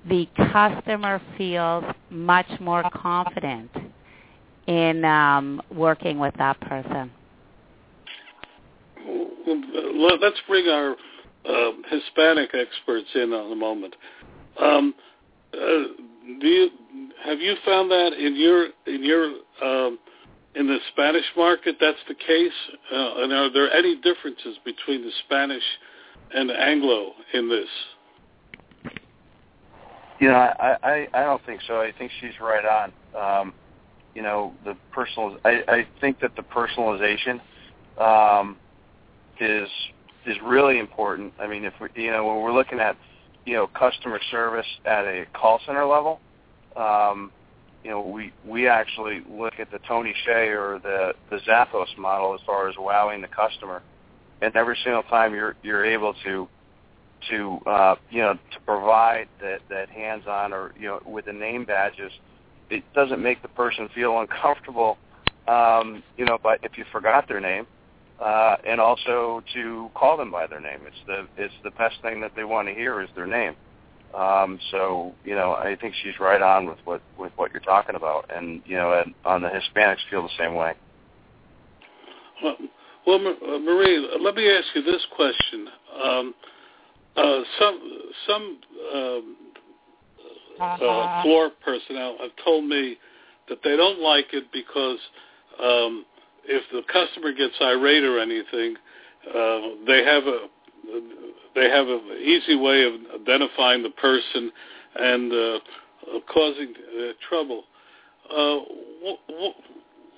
[0.08, 3.70] the customer feels much more confident
[4.66, 7.12] in um, working with that person.
[9.46, 10.96] Let's bring our
[11.48, 13.96] uh, Hispanic experts in on a moment.
[14.60, 14.96] Um,
[15.54, 15.84] uh,
[16.40, 16.70] do you
[17.24, 19.26] have you found that in your in your
[19.64, 20.00] um,
[20.56, 22.52] in the Spanish market that's the case?
[22.92, 25.64] Uh, and are there any differences between the Spanish
[26.34, 27.70] and the Anglo in this?
[30.20, 31.82] You know, I, I I don't think so.
[31.82, 32.92] I think she's right on.
[33.42, 33.54] Um,
[34.16, 35.38] you know, the personal.
[35.46, 37.40] I, I think that the personalization
[38.00, 38.58] um,
[39.40, 39.70] is
[40.26, 41.34] is really important.
[41.40, 42.98] I mean, if we, you know, when we're looking at
[43.50, 46.20] you know customer service at a call center level,
[46.76, 47.32] um,
[47.84, 52.36] you know, we we actually look at the Tony Hsieh or the the Zappos model
[52.36, 53.82] as far as wowing the customer,
[54.42, 56.48] and every single time you're you're able to
[57.30, 61.66] to uh, you know to provide that that hands-on or you know with the name
[61.66, 62.12] badges,
[62.70, 64.98] it doesn't make the person feel uncomfortable.
[65.48, 67.66] Um, you know, but if you forgot their name,
[68.22, 72.20] uh, and also to call them by their name, it's the it's the best thing
[72.22, 73.56] that they want to hear is their name.
[74.14, 77.96] Um, so you know, I think she's right on with what with what you're talking
[77.96, 80.74] about, and you know, and on the Hispanics feel the same way.
[82.44, 82.58] Well,
[83.06, 85.68] well Marie, let me ask you this question.
[86.04, 86.34] Um,
[87.16, 88.60] uh, some some
[88.96, 89.36] um,
[90.60, 92.98] uh, floor personnel have told me
[93.48, 95.00] that they don't like it because
[95.62, 96.06] um,
[96.50, 98.76] if the customer gets irate or anything,
[99.28, 100.48] uh, they have a
[101.56, 104.52] they have an easy way of identifying the person
[104.96, 105.60] and uh,
[106.34, 107.64] causing uh, trouble.
[108.30, 108.58] Uh,
[109.02, 109.56] what, what,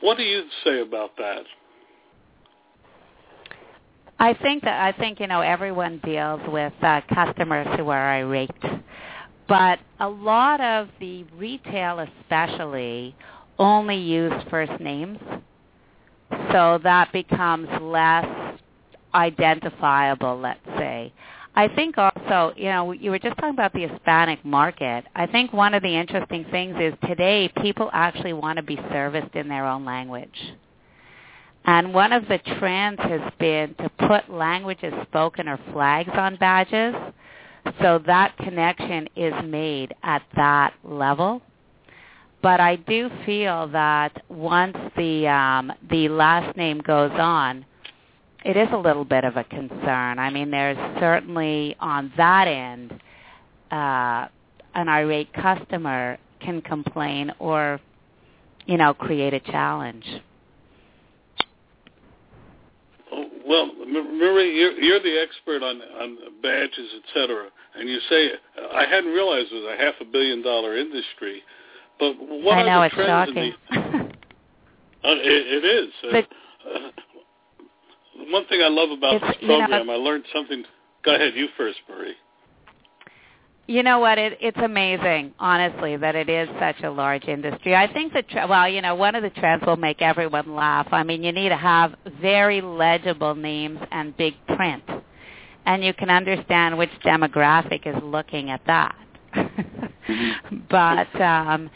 [0.01, 1.43] what do you say about that?
[4.19, 8.51] I think that I think you know everyone deals with uh, customers who are irate,
[9.47, 13.15] but a lot of the retail, especially,
[13.57, 15.17] only use first names,
[16.51, 18.25] so that becomes less
[19.13, 20.39] identifiable.
[20.39, 21.13] Let's say.
[21.53, 25.03] I think also, you know, you were just talking about the Hispanic market.
[25.13, 29.35] I think one of the interesting things is today people actually want to be serviced
[29.35, 30.53] in their own language.
[31.65, 36.95] And one of the trends has been to put languages spoken or flags on badges
[37.81, 41.41] so that connection is made at that level.
[42.41, 47.65] But I do feel that once the um, the last name goes on,
[48.43, 50.17] it is a little bit of a concern.
[50.17, 52.99] I mean, there's certainly on that end,
[53.71, 54.27] uh,
[54.73, 57.79] an irate customer can complain or,
[58.65, 60.05] you know, create a challenge.
[63.47, 68.31] Well, Marie, you're, you're the expert on on badges, et cetera, and you say
[68.73, 71.43] I hadn't realized it was a half a billion dollar industry.
[71.99, 73.53] But what I know are the it's trends shocking.
[73.71, 74.11] in the?
[75.03, 75.93] Uh, it, it is.
[76.03, 76.17] Uh,
[76.69, 76.91] uh,
[78.31, 80.63] one thing I love about this you know, program, I learned something.
[81.03, 82.13] Go ahead, you first, Marie.
[83.67, 84.17] You know what?
[84.17, 87.75] It, it's amazing, honestly, that it is such a large industry.
[87.75, 90.87] I think that, well, you know, one of the trends will make everyone laugh.
[90.91, 94.83] I mean, you need to have very legible names and big print,
[95.65, 98.95] and you can understand which demographic is looking at that.
[100.69, 101.69] but um,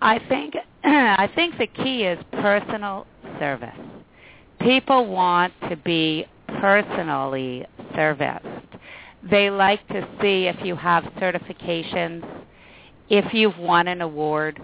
[0.00, 3.06] I think I think the key is personal
[3.38, 3.70] service.
[4.60, 6.26] People want to be
[6.60, 8.46] personally serviced.
[9.28, 12.24] They like to see if you have certifications,
[13.08, 14.60] if you've won an award,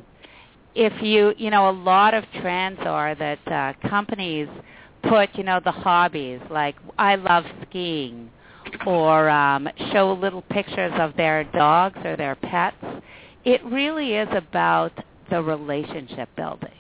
[0.75, 4.49] if you, you know, a lot of trends are that uh, companies
[5.09, 8.31] put, you know, the hobbies like I love skiing
[8.87, 12.77] or um, show little pictures of their dogs or their pets.
[13.45, 14.93] It really is about
[15.31, 16.71] the relationship building.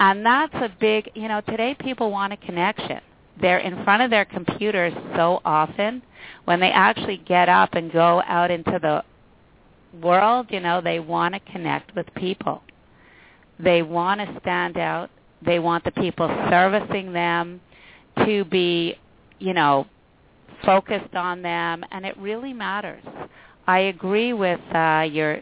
[0.00, 3.00] And that's a big, you know, today people want a connection.
[3.40, 6.02] They're in front of their computers so often.
[6.44, 9.04] When they actually get up and go out into the
[10.00, 12.62] world, you know, they want to connect with people.
[13.58, 15.10] They want to stand out.
[15.44, 17.60] They want the people servicing them
[18.24, 18.96] to be,
[19.38, 19.86] you know,
[20.64, 23.02] focused on them, and it really matters.
[23.66, 25.40] I agree with uh, your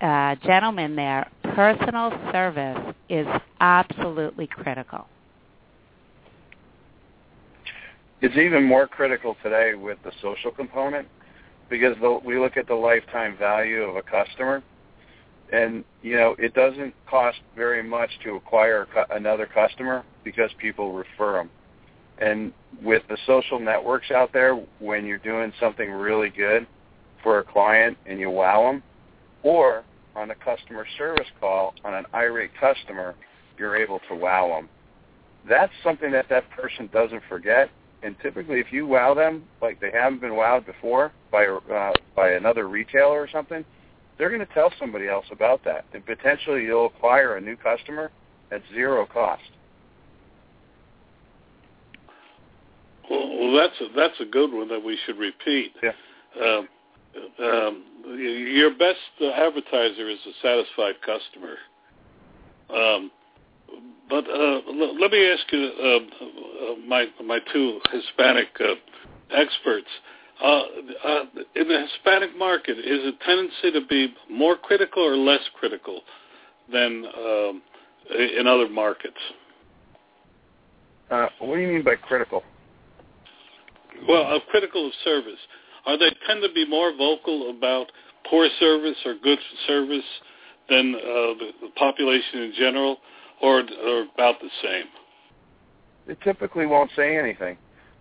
[0.00, 1.30] uh, gentleman there.
[1.54, 3.26] Personal service is
[3.60, 5.06] absolutely critical.
[8.20, 11.08] It's even more critical today with the social component
[11.68, 14.62] because the, we look at the lifetime value of a customer,
[15.52, 21.34] and you know it doesn't cost very much to acquire another customer because people refer
[21.34, 21.50] them.
[22.22, 26.68] And with the social networks out there, when you're doing something really good
[27.22, 28.82] for a client and you wow them,
[29.42, 29.82] or
[30.14, 33.16] on a customer service call on an irate customer,
[33.58, 34.68] you're able to wow them.
[35.48, 37.70] That's something that that person doesn't forget.
[38.04, 42.30] And typically, if you wow them like they haven't been wowed before by uh, by
[42.32, 43.64] another retailer or something,
[44.16, 48.12] they're going to tell somebody else about that, and potentially you'll acquire a new customer
[48.52, 49.42] at zero cost.
[53.10, 55.72] Well, that's a, that's a good one that we should repeat.
[55.82, 55.92] Yeah.
[56.40, 56.68] Um,
[57.44, 57.84] um,
[58.18, 61.56] your best uh, advertiser is a satisfied customer.
[62.74, 63.10] Um,
[64.08, 68.74] but uh, l- let me ask you, uh, uh, my my two Hispanic uh,
[69.30, 69.88] experts.
[70.42, 70.62] Uh,
[71.04, 76.00] uh, in the Hispanic market, is it tendency to be more critical or less critical
[76.72, 77.62] than um,
[78.38, 79.18] in other markets?
[81.10, 82.42] Uh, what do you mean by critical?
[84.08, 85.38] Well, of critical of service.
[85.86, 87.86] Are they tend to be more vocal about
[88.28, 90.04] poor service or good service
[90.68, 92.98] than uh, the, the population in general,
[93.42, 94.84] or, or about the same?
[96.06, 97.56] They typically won't say anything.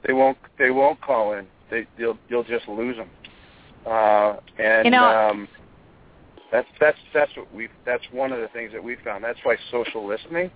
[0.05, 0.37] They won't.
[0.57, 1.47] They won't call in.
[1.69, 3.09] They, you'll you'll just lose them.
[3.85, 5.47] Uh, and You know- um,
[6.51, 9.23] that's that's that's what we that's one of the things that we found.
[9.23, 10.51] That's why social listening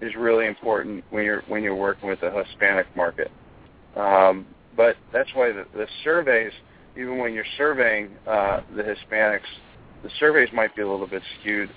[0.00, 3.30] is really important when you're when you're working with the Hispanic market.
[3.96, 6.52] Um, but that's why the, the surveys,
[6.96, 9.40] even when you're surveying uh, the Hispanics,
[10.02, 11.70] the surveys might be a little bit skewed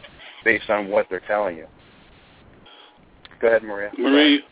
[0.44, 1.68] based on what they're telling you.
[3.42, 3.92] Go ahead, Maria.
[3.98, 4.44] Marie,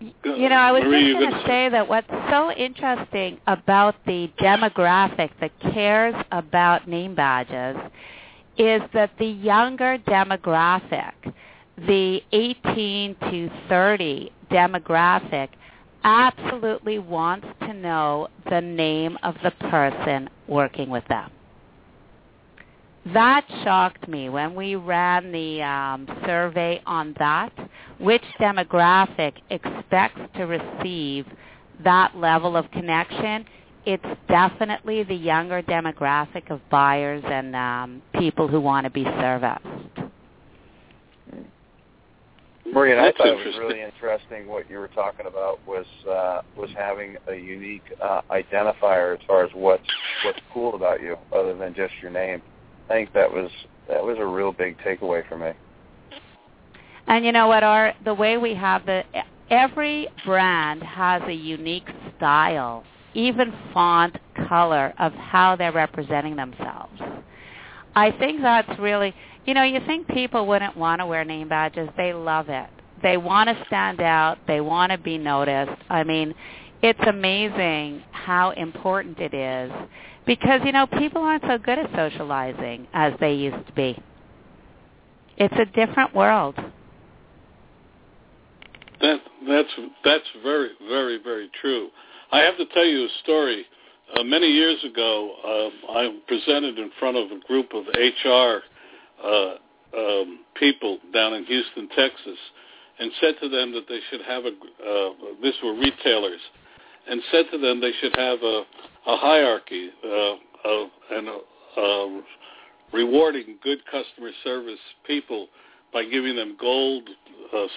[0.00, 4.30] You know, I was Marie, just going to say that what's so interesting about the
[4.38, 7.76] demographic that cares about name badges
[8.58, 11.12] is that the younger demographic,
[11.86, 15.48] the 18 to 30 demographic,
[16.04, 21.30] absolutely wants to know the name of the person working with them.
[23.14, 27.52] That shocked me when we ran the um, survey on that.
[27.98, 31.26] Which demographic expects to receive
[31.84, 33.46] that level of connection?
[33.86, 40.07] It's definitely the younger demographic of buyers and um, people who want to be serviced.
[42.72, 44.46] Maria, I thought it was really interesting.
[44.46, 49.44] What you were talking about was uh, was having a unique uh, identifier as far
[49.44, 49.82] as what's
[50.24, 52.42] what's cool about you, other than just your name.
[52.88, 53.50] I think that was
[53.88, 55.52] that was a real big takeaway for me.
[57.06, 57.62] And you know what?
[57.62, 59.02] Our the way we have the
[59.50, 64.16] every brand has a unique style, even font,
[64.48, 67.00] color of how they're representing themselves.
[67.98, 69.12] I think that's really,
[69.44, 71.88] you know, you think people wouldn't want to wear name badges.
[71.96, 72.70] They love it.
[73.02, 74.38] They want to stand out.
[74.46, 75.82] They want to be noticed.
[75.90, 76.32] I mean,
[76.80, 79.72] it's amazing how important it is
[80.26, 84.00] because, you know, people aren't so good at socializing as they used to be.
[85.36, 86.54] It's a different world.
[89.00, 89.68] That that's
[90.04, 91.88] that's very very very true.
[92.30, 93.64] I have to tell you a story.
[94.16, 98.62] Uh, many years ago, uh, I presented in front of a group of HR
[99.22, 99.54] uh,
[99.96, 102.38] um, people down in Houston, Texas,
[102.98, 104.48] and said to them that they should have a.
[104.48, 105.10] Uh,
[105.42, 106.40] this were retailers,
[107.08, 108.62] and said to them they should have a,
[109.06, 112.20] a hierarchy uh, of and uh, uh,
[112.92, 115.48] rewarding good customer service people
[115.92, 117.08] by giving them gold,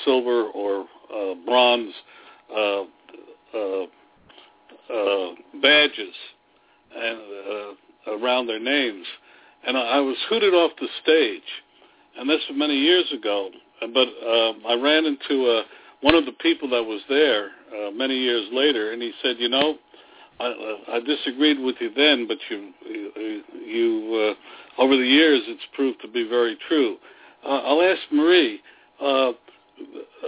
[0.06, 0.86] silver, or
[1.46, 1.94] bronze
[4.92, 6.16] uh, badges
[6.96, 9.06] and uh, around their names.
[9.66, 11.42] And I, I was hooted off the stage,
[12.18, 13.50] and this was many years ago.
[13.82, 15.64] But uh, I ran into uh,
[16.02, 19.50] one of the people that was there uh, many years later, and he said, "You
[19.50, 19.76] know,
[20.40, 24.36] I, uh, I disagreed with you then, but you, you, you
[24.80, 26.98] uh, over the years, it's proved to be very true."
[27.44, 28.62] Uh, I'll ask Marie.
[29.02, 29.32] Uh,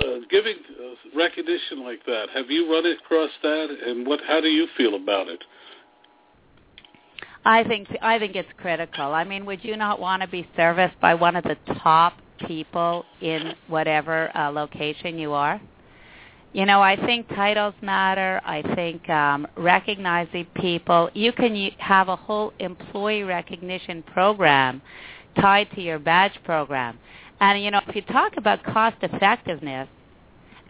[0.02, 4.20] uh, giving uh, recognition like that, have you run across that, and what?
[4.28, 5.44] How do you feel about it?
[7.46, 9.14] I think I think it's critical.
[9.14, 12.14] I mean, would you not want to be serviced by one of the top
[12.48, 15.62] people in whatever uh, location you are?
[16.54, 18.40] You know, I think titles matter.
[18.46, 21.10] I think um, recognizing people.
[21.14, 24.82] You can have a whole employee recognition program
[25.42, 27.00] tied to your badge program.
[27.44, 29.90] And you know, if you talk about cost effectiveness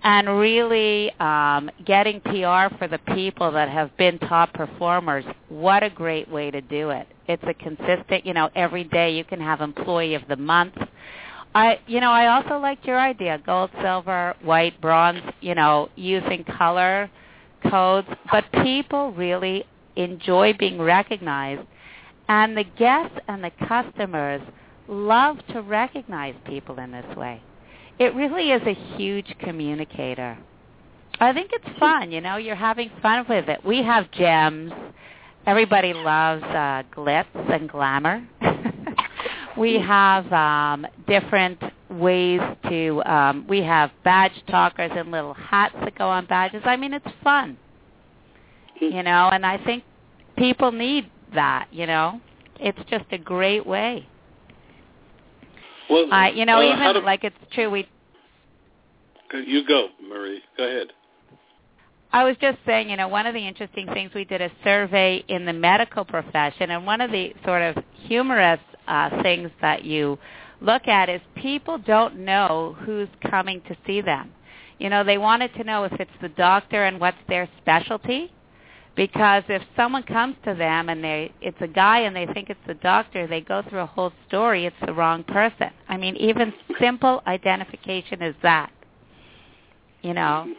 [0.03, 5.89] and really um, getting PR for the people that have been top performers, what a
[5.91, 7.07] great way to do it.
[7.27, 10.73] It's a consistent, you know, every day you can have employee of the month.
[11.53, 16.43] I, you know, I also liked your idea, gold, silver, white, bronze, you know, using
[16.43, 17.07] color
[17.69, 19.63] codes, but people really
[19.95, 21.67] enjoy being recognized
[22.29, 24.41] and the guests and the customers
[24.87, 27.41] love to recognize people in this way.
[27.99, 30.37] It really is a huge communicator.
[31.19, 33.63] I think it's fun, you know, you're having fun with it.
[33.63, 34.71] We have gems.
[35.45, 38.27] Everybody loves uh, glitz and glamour.
[39.57, 45.95] we have um, different ways to, um, we have badge talkers and little hats that
[45.97, 46.61] go on badges.
[46.65, 47.57] I mean, it's fun,
[48.79, 49.83] you know, and I think
[50.37, 52.19] people need that, you know.
[52.59, 54.07] It's just a great way.
[55.89, 57.69] Well, Uh, you know, uh, even do- like it's true.
[57.69, 57.87] We
[59.33, 60.41] you go, Marie.
[60.57, 60.87] Go ahead.
[62.11, 65.23] I was just saying, you know, one of the interesting things we did a survey
[65.27, 70.19] in the medical profession, and one of the sort of humorous uh, things that you
[70.61, 74.31] look at is people don't know who's coming to see them.
[74.77, 78.31] You know, they wanted to know if it's the doctor and what's their specialty.
[78.95, 82.59] Because if someone comes to them and they it's a guy and they think it's
[82.67, 85.71] the doctor, they go through a whole story, it's the wrong person.
[85.89, 88.71] I mean, even simple identification is that.
[90.03, 90.53] You know,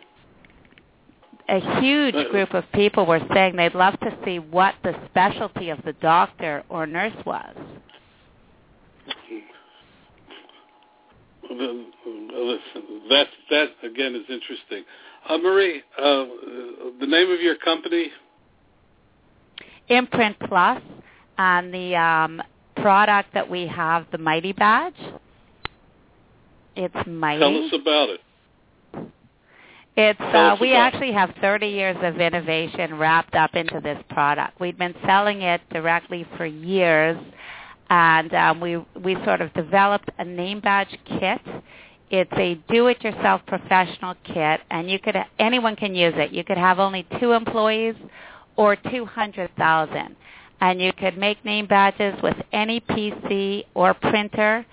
[1.49, 5.79] a huge group of people were saying they'd love to see what the specialty of
[5.85, 7.55] the doctor or nurse was.
[13.11, 14.85] That that again is interesting.
[15.29, 16.25] Uh, Marie, uh,
[17.01, 18.11] the name of your company?
[19.89, 20.83] Imprint Plus
[21.39, 22.43] and the um,
[22.77, 24.95] product that we have, the Mighty Badge.
[26.77, 27.41] It's Mighty.
[27.41, 28.21] Tell us about it.
[29.97, 34.59] It's uh, we actually have 30 years of innovation wrapped up into this product.
[34.61, 37.17] We've been selling it directly for years,
[37.91, 41.41] and um, we we sort of developed a name badge kit.
[42.11, 46.33] It's a do-it-yourself professional kit, and you could anyone can use it.
[46.33, 47.95] You could have only two employees
[48.57, 50.17] or 200,000,
[50.61, 54.65] and you could make name badges with any PC or printer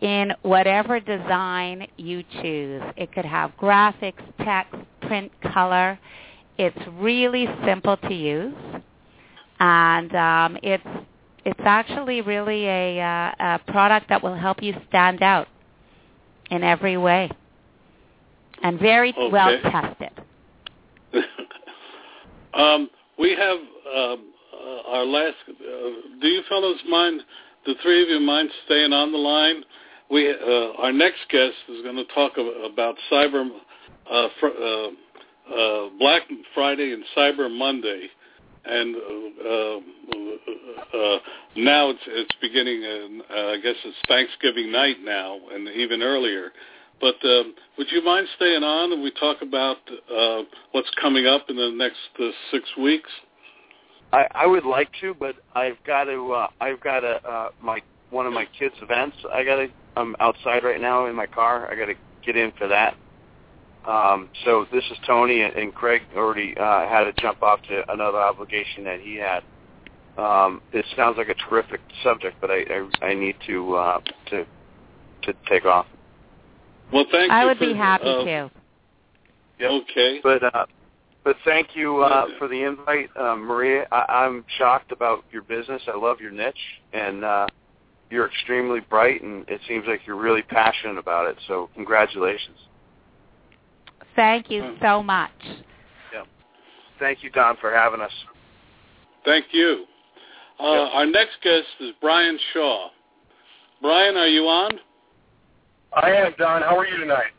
[0.00, 2.82] in whatever design you choose.
[2.96, 5.98] It could have graphics, text, print, color.
[6.58, 8.54] It's really simple to use,
[9.58, 10.86] and um, it's
[11.44, 15.46] it's actually really a, uh, a product that will help you stand out
[16.50, 17.30] in every way,
[18.62, 19.30] and very Okay.
[19.30, 20.10] well tested.
[22.54, 25.36] um, we have um, uh, our last.
[25.48, 25.90] Uh,
[26.20, 27.20] do you fellows mind?
[27.66, 29.62] The three of you mind staying on the line?
[30.10, 33.48] We uh, our next guest is going to talk about Cyber
[34.10, 34.88] uh, fr- uh,
[35.54, 36.22] uh, Black
[36.54, 38.08] Friday and Cyber Monday,
[38.64, 38.94] and
[41.56, 42.82] now it's it's beginning.
[42.82, 46.50] In, I guess it's Thanksgiving night now, and even earlier.
[47.04, 49.76] But um, would you mind staying on and we talk about
[50.10, 50.40] uh,
[50.72, 53.10] what's coming up in the next uh, six weeks?
[54.10, 56.32] I, I would like to, but I've got to.
[56.32, 57.22] Uh, I've got to.
[57.22, 59.18] Uh, my one of my kids' events.
[59.30, 59.68] I got to.
[59.98, 61.70] I'm outside right now in my car.
[61.70, 61.94] I got to
[62.24, 62.96] get in for that.
[63.86, 67.92] Um, so this is Tony, and, and Craig already uh, had to jump off to
[67.92, 69.42] another obligation that he had.
[70.16, 72.64] Um, it sounds like a terrific subject, but I
[73.02, 74.00] I, I need to uh,
[74.30, 74.46] to
[75.24, 75.84] to take off.
[76.92, 77.48] Well, thank I you.
[77.48, 78.50] would for, be happy uh, to.
[79.60, 79.70] Yep.
[79.70, 80.20] Okay.
[80.22, 80.66] But uh,
[81.24, 83.86] but thank you uh, for the invite, uh, Maria.
[83.90, 85.82] I, I'm shocked about your business.
[85.88, 86.54] I love your niche,
[86.92, 87.46] and uh,
[88.10, 91.36] you're extremely bright, and it seems like you're really passionate about it.
[91.48, 92.58] So congratulations.
[94.14, 95.30] Thank you so much.
[96.12, 96.24] Yeah.
[97.00, 98.12] Thank you, Don, for having us.
[99.24, 99.86] Thank you.
[100.60, 100.90] Uh, Yep.
[100.92, 102.88] Our next guest is Bryan Shaw.
[103.82, 104.78] Bryan, are you on?
[105.96, 106.62] I am, Don.
[106.62, 107.32] How are you tonight?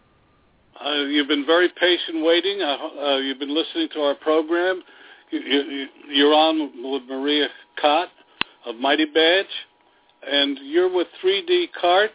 [0.83, 2.61] Uh, you've been very patient waiting.
[2.61, 4.81] Uh, uh, you've been listening to our program.
[5.31, 7.47] You, you, you're on with Maria
[7.81, 8.09] Kott
[8.65, 9.45] of Mighty Badge,
[10.29, 12.11] and you're with 3D Cart,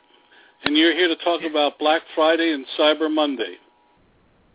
[0.64, 3.56] and you're here to talk about Black Friday and Cyber Monday.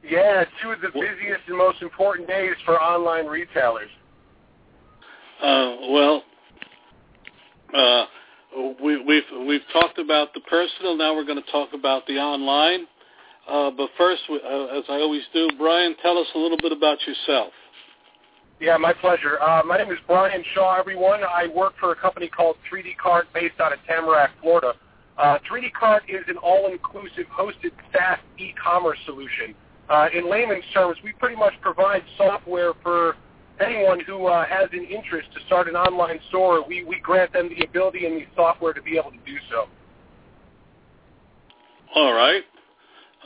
[0.03, 3.89] Yeah, two of the busiest and most important days for online retailers.
[5.41, 6.23] Uh, well,
[7.75, 8.05] uh,
[8.81, 10.95] we, we've we've talked about the personal.
[10.97, 12.87] Now we're going to talk about the online.
[13.47, 16.97] Uh, but first, uh, as I always do, Bryan, tell us a little bit about
[17.05, 17.53] yourself.
[18.59, 19.39] Yeah, my pleasure.
[19.41, 21.19] Uh, my name is Bryan Shaw, everyone.
[21.23, 24.73] I work for a company called 3D Cart based out of Tamarac, Florida.
[25.17, 29.53] Uh, 3D Cart is an all-inclusive hosted SaaS e-commerce solution.
[29.89, 33.15] Uh, in layman's terms, we pretty much provide software for
[33.59, 36.65] anyone who uh, has an interest to start an online store.
[36.67, 39.65] We, we grant them the ability and the software to be able to do so.
[41.95, 42.43] All right.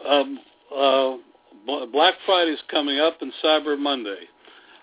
[0.08, 0.40] Um,
[0.76, 4.28] uh, Black Friday is coming up and Cyber Monday.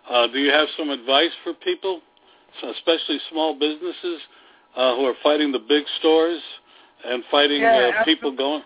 [0.09, 2.01] Uh, do you have some advice for people,
[2.77, 4.21] especially small businesses
[4.77, 6.41] uh, who are fighting the big stores
[7.05, 8.63] and fighting yeah, uh, people going?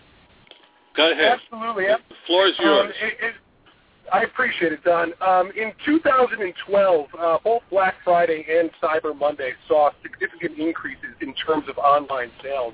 [0.95, 1.39] Go ahead.
[1.39, 1.85] Absolutely.
[1.85, 2.85] The floor is yours.
[2.85, 3.33] Um, it, it,
[4.11, 5.13] I appreciate it, Don.
[5.21, 11.63] Um, in 2012, uh, both Black Friday and Cyber Monday saw significant increases in terms
[11.69, 12.73] of online sales.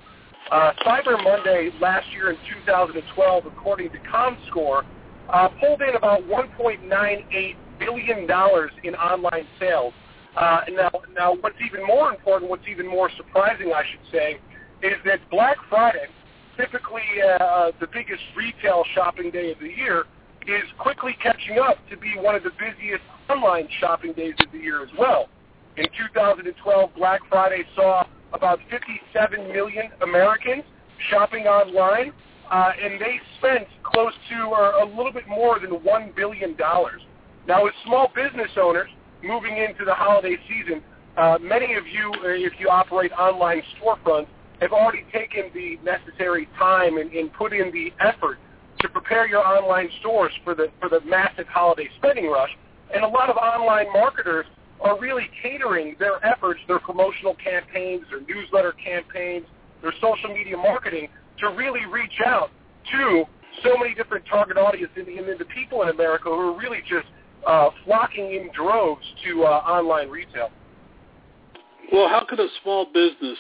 [0.52, 4.84] Uh, Cyber Monday last year in 2012, according to ComScore,
[5.30, 9.94] uh, pulled in about 1.98 billion dollars in online sales.
[10.36, 14.40] Uh, now, now, what's even more important, what's even more surprising, I should say,
[14.82, 16.08] is that Black Friday,
[16.56, 17.04] typically
[17.40, 20.06] uh, the biggest retail shopping day of the year,
[20.48, 24.58] is quickly catching up to be one of the busiest online shopping days of the
[24.58, 25.28] year as well.
[25.76, 30.64] In 2012, Black Friday saw about 57 million Americans
[31.10, 32.12] shopping online,
[32.50, 36.56] uh, and they spent close to or a little bit more than $1 billion.
[37.48, 38.90] Now, as small business owners
[39.24, 40.82] moving into the holiday season,
[41.18, 44.28] uh, many of you, uh, if you operate online storefronts,
[44.62, 48.40] have already taken the necessary time and, and put in the effort
[48.80, 52.50] to prepare your online stores for the for the massive holiday spending rush.
[52.94, 54.46] And a lot of online marketers
[54.82, 59.46] are really catering their efforts, their promotional campaigns, their newsletter campaigns,
[59.82, 61.10] their social media marketing
[61.40, 62.50] to really reach out
[62.92, 63.24] to
[63.64, 67.08] so many different target audiences and, and the people in America who are really just
[67.48, 70.50] uh, flocking in droves to uh, online retail.
[71.92, 73.38] Well, how could a small business?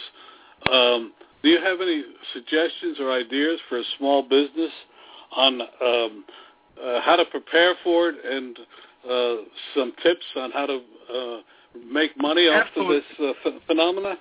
[0.72, 1.14] Um,
[1.44, 4.72] do you have any suggestions or ideas for a small business
[5.36, 6.25] on um,
[6.82, 8.57] uh, how to prepare for it and
[9.09, 9.36] uh,
[9.75, 10.80] some tips on how to
[11.13, 11.38] uh,
[11.91, 14.15] make money off of this uh, ph- phenomena?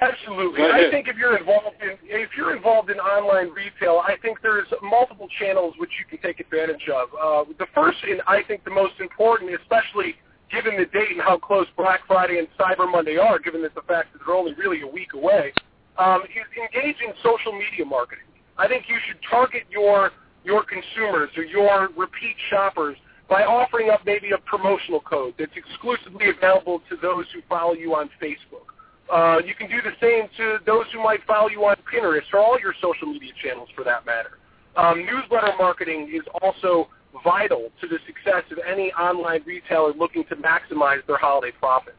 [0.00, 0.60] Absolutely.
[0.62, 4.66] I think if you're involved in if you're involved in online retail, I think there's
[4.82, 7.08] multiple channels which you can take advantage of.
[7.14, 10.16] Uh, the first, and I think the most important, especially
[10.50, 13.82] given the date and how close Black Friday and Cyber Monday are, given that the
[13.82, 15.52] fact that they're only really a week away,
[15.96, 18.26] um, is engage in social media marketing.
[18.56, 20.10] I think you should target your
[20.44, 22.96] your consumers or your repeat shoppers
[23.28, 27.94] by offering up maybe a promotional code that's exclusively available to those who follow you
[27.94, 28.68] on Facebook.
[29.12, 32.40] Uh, you can do the same to those who might follow you on Pinterest or
[32.40, 34.38] all your social media channels for that matter.
[34.76, 36.88] Um, newsletter marketing is also
[37.22, 41.96] vital to the success of any online retailer looking to maximize their holiday profits.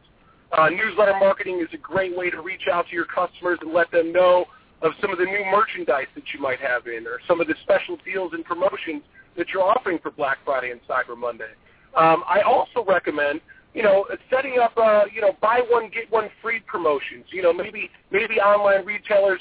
[0.56, 3.90] Uh, newsletter marketing is a great way to reach out to your customers and let
[3.90, 4.44] them know
[4.82, 7.54] of some of the new merchandise that you might have in or some of the
[7.62, 9.02] special deals and promotions
[9.36, 11.52] that you're offering for Black Friday and Cyber Monday.
[11.96, 13.40] Um, I also recommend
[13.76, 17.26] you know, setting up, uh, you know, buy one get one free promotions.
[17.28, 19.38] You know, maybe maybe online retailers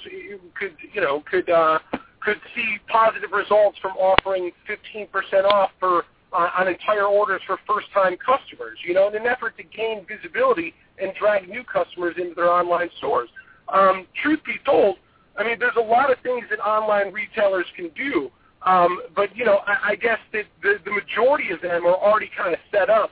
[0.60, 1.80] could, you know, could uh,
[2.20, 5.08] could see positive results from offering 15%
[5.46, 8.78] off for uh, on entire orders for first-time customers.
[8.86, 12.90] You know, in an effort to gain visibility and drag new customers into their online
[12.98, 13.30] stores.
[13.74, 14.98] Um, truth be told,
[15.38, 18.32] I mean, there's a lot of things that online retailers can do.
[18.66, 22.32] Um, but you know, I, I guess that the, the majority of them are already
[22.36, 23.12] kind of set up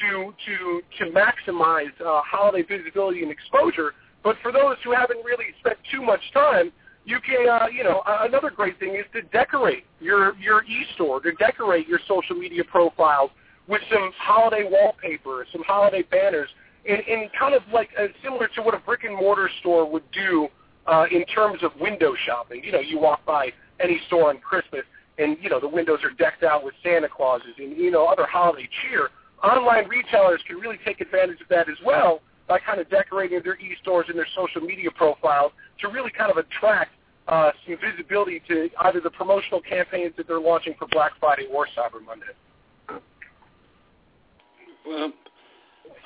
[0.00, 3.92] to to to maximize uh, holiday visibility and exposure.
[4.22, 6.70] But for those who haven't really spent too much time,
[7.04, 11.32] you can uh, you know another great thing is to decorate your your e-store, to
[11.32, 13.30] decorate your social media profiles
[13.66, 16.48] with some holiday wallpaper, some holiday banners,
[16.88, 20.08] and, and kind of like uh, similar to what a brick and mortar store would
[20.12, 20.48] do
[20.86, 22.62] uh, in terms of window shopping.
[22.64, 24.82] You know, you walk by any store on Christmas,
[25.18, 28.26] and you know the windows are decked out with Santa Clauses and you know other
[28.26, 29.10] holiday cheer
[29.42, 33.56] online retailers can really take advantage of that as well by kind of decorating their
[33.56, 36.92] e-stores and their social media profiles to really kind of attract
[37.28, 41.66] uh, some visibility to either the promotional campaigns that they're launching for Black Friday or
[41.76, 42.26] Cyber Monday.
[44.86, 45.12] Well,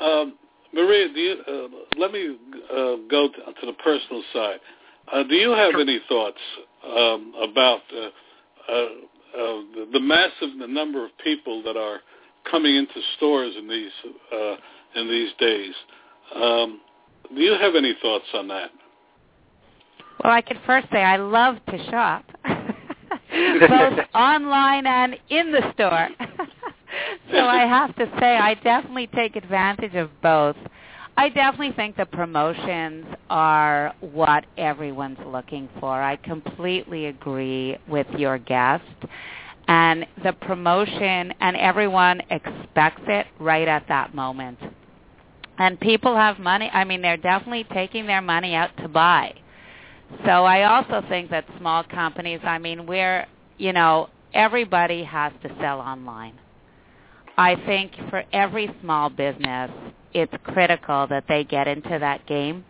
[0.01, 0.39] um,
[0.77, 2.37] Maria, do you, uh, let me
[2.71, 4.61] uh, go to, to, the personal side.
[5.13, 6.39] Uh, do you have any thoughts
[6.85, 8.07] um, about uh,
[8.69, 8.87] uh,
[9.75, 12.01] the, the massive number of people that are
[12.51, 13.91] coming into stores in these
[14.33, 14.57] uh,
[14.95, 15.75] in these days.
[16.35, 16.81] Um,
[17.35, 18.71] do you have any thoughts on that?
[20.23, 22.25] Well, I could first say I love to shop.
[23.69, 26.09] both online and in the store.
[27.31, 30.57] So I have to say I definitely take advantage of both.
[31.19, 36.03] I definitely think the promotions are what everyone's looking for.
[36.03, 38.85] I completely agree with your guest.
[39.69, 44.59] And the promotion, and everyone expects it right at that moment.
[45.59, 46.71] And people have money.
[46.73, 49.35] I mean, they're definitely taking their money out to buy.
[50.25, 53.27] So I also think that small companies, I mean, we're,
[53.59, 56.39] you know, everybody has to sell online.
[57.37, 59.71] I think for every small business,
[60.15, 62.65] it's critical that they get into that game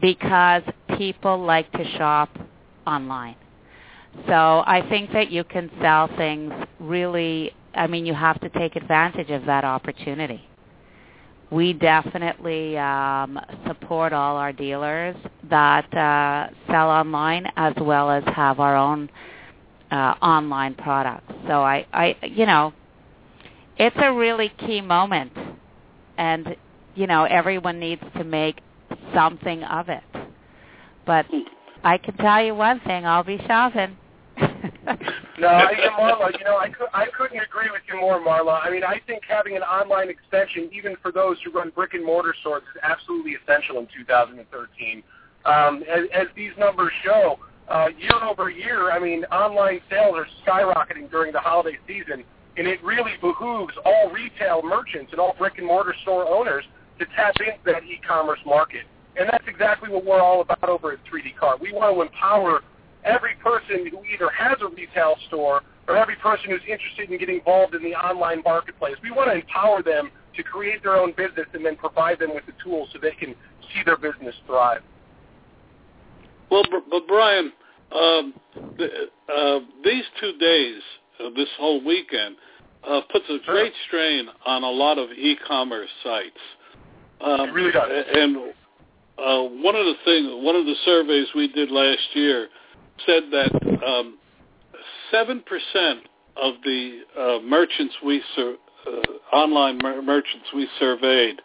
[0.00, 0.62] because
[0.96, 2.30] people like to shop
[2.86, 3.36] online.
[4.26, 8.76] So I think that you can sell things really, I mean, you have to take
[8.76, 10.42] advantage of that opportunity.
[11.50, 15.16] We definitely um, support all our dealers
[15.48, 19.10] that uh, sell online as well as have our own
[19.90, 21.32] uh, online products.
[21.48, 22.72] So I, I, you know,
[23.76, 25.32] it's a really key moment,
[26.18, 26.56] and
[26.94, 28.60] you know, everyone needs to make
[29.14, 30.02] something of it.
[31.06, 31.26] But
[31.82, 33.96] I can tell you one thing: I'll be shopping.
[35.38, 38.60] no, I, Marla, you know, I, I couldn't agree with you more, Marla.
[38.62, 42.04] I mean, I think having an online extension, even for those who run brick and
[42.04, 45.02] mortar stores, is absolutely essential in 2013.
[45.44, 50.26] Um, as, as these numbers show, uh, year over year, I mean, online sales are
[50.44, 52.24] skyrocketing during the holiday season,
[52.56, 56.64] and it really behooves all retail merchants and all brick and mortar store owners
[56.98, 58.82] to tap into that e-commerce market.
[59.16, 61.60] And that's exactly what we're all about over at 3D Cart.
[61.60, 62.62] We want to empower
[63.04, 67.36] every person who either has a retail store or every person who's interested in getting
[67.36, 68.94] involved in the online marketplace.
[69.02, 72.46] We want to empower them to create their own business and then provide them with
[72.46, 73.34] the tools so they can
[73.72, 74.82] see their business thrive.
[76.50, 77.52] Well, but Bryan,
[77.92, 78.34] um,
[78.78, 78.88] the,
[79.32, 80.80] uh, these two days,
[81.36, 82.36] this whole weekend,
[82.88, 86.40] uh, puts a great strain on a lot of e-commerce sites.
[87.20, 87.90] Um, it really does.
[88.14, 88.36] And
[89.18, 92.48] uh, one of the things, one of the surveys we did last year
[93.06, 94.18] said that um,
[95.10, 96.06] seven percent
[96.36, 98.56] of the uh, merchants we sur-
[98.86, 101.36] uh, online mer- merchants we surveyed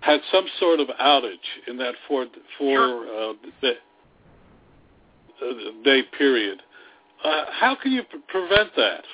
[0.00, 1.36] had some sort of outage
[1.68, 3.74] in that four four uh, day,
[5.42, 6.62] uh, day period.
[7.24, 9.04] Uh, how can you pre- prevent that?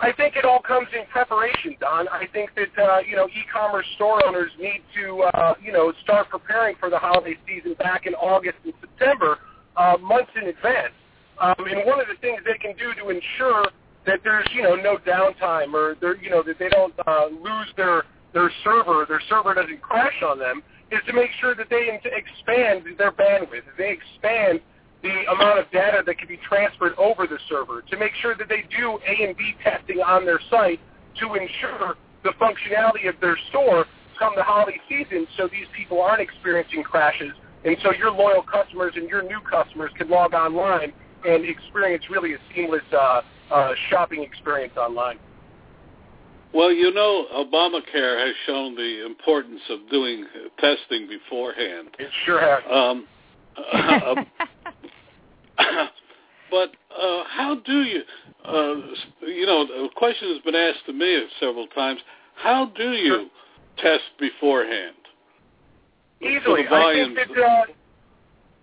[0.00, 2.08] I think it all comes in preparation, Don.
[2.08, 6.28] I think that uh, you know e-commerce store owners need to uh, you know start
[6.28, 9.38] preparing for the holiday season back in August and September
[9.76, 10.92] uh, months in advance.
[11.40, 13.70] Um, and one of the things they can do to ensure
[14.06, 17.68] that there's you know no downtime or they're you know that they don't uh, lose
[17.76, 18.02] their
[18.32, 22.84] their server, their server doesn't crash on them, is to make sure that they expand
[22.98, 23.62] their bandwidth.
[23.76, 24.60] They expand
[25.02, 27.82] the amount of data that can be transferred over the server.
[27.82, 30.80] To make sure that they do A and B testing on their site
[31.20, 33.86] to ensure the functionality of their store
[34.18, 37.32] come the holiday season, so these people aren't experiencing crashes
[37.64, 40.92] and so your loyal customers and your new customers can log online
[41.24, 45.18] and experience really a seamless uh, uh, shopping experience online.
[46.52, 50.26] Well, you know, Obamacare has shown the importance of doing
[50.58, 51.88] testing beforehand.
[51.98, 52.62] It sure has.
[52.70, 53.06] Um,
[53.72, 54.14] uh,
[56.52, 58.02] but uh, how do you,
[58.44, 58.74] uh,
[59.26, 61.98] you know, the question has been asked to me several times.
[62.36, 63.30] How do you
[63.78, 64.96] test beforehand?
[66.20, 66.68] Easily.
[66.70, 67.72] I think that, uh,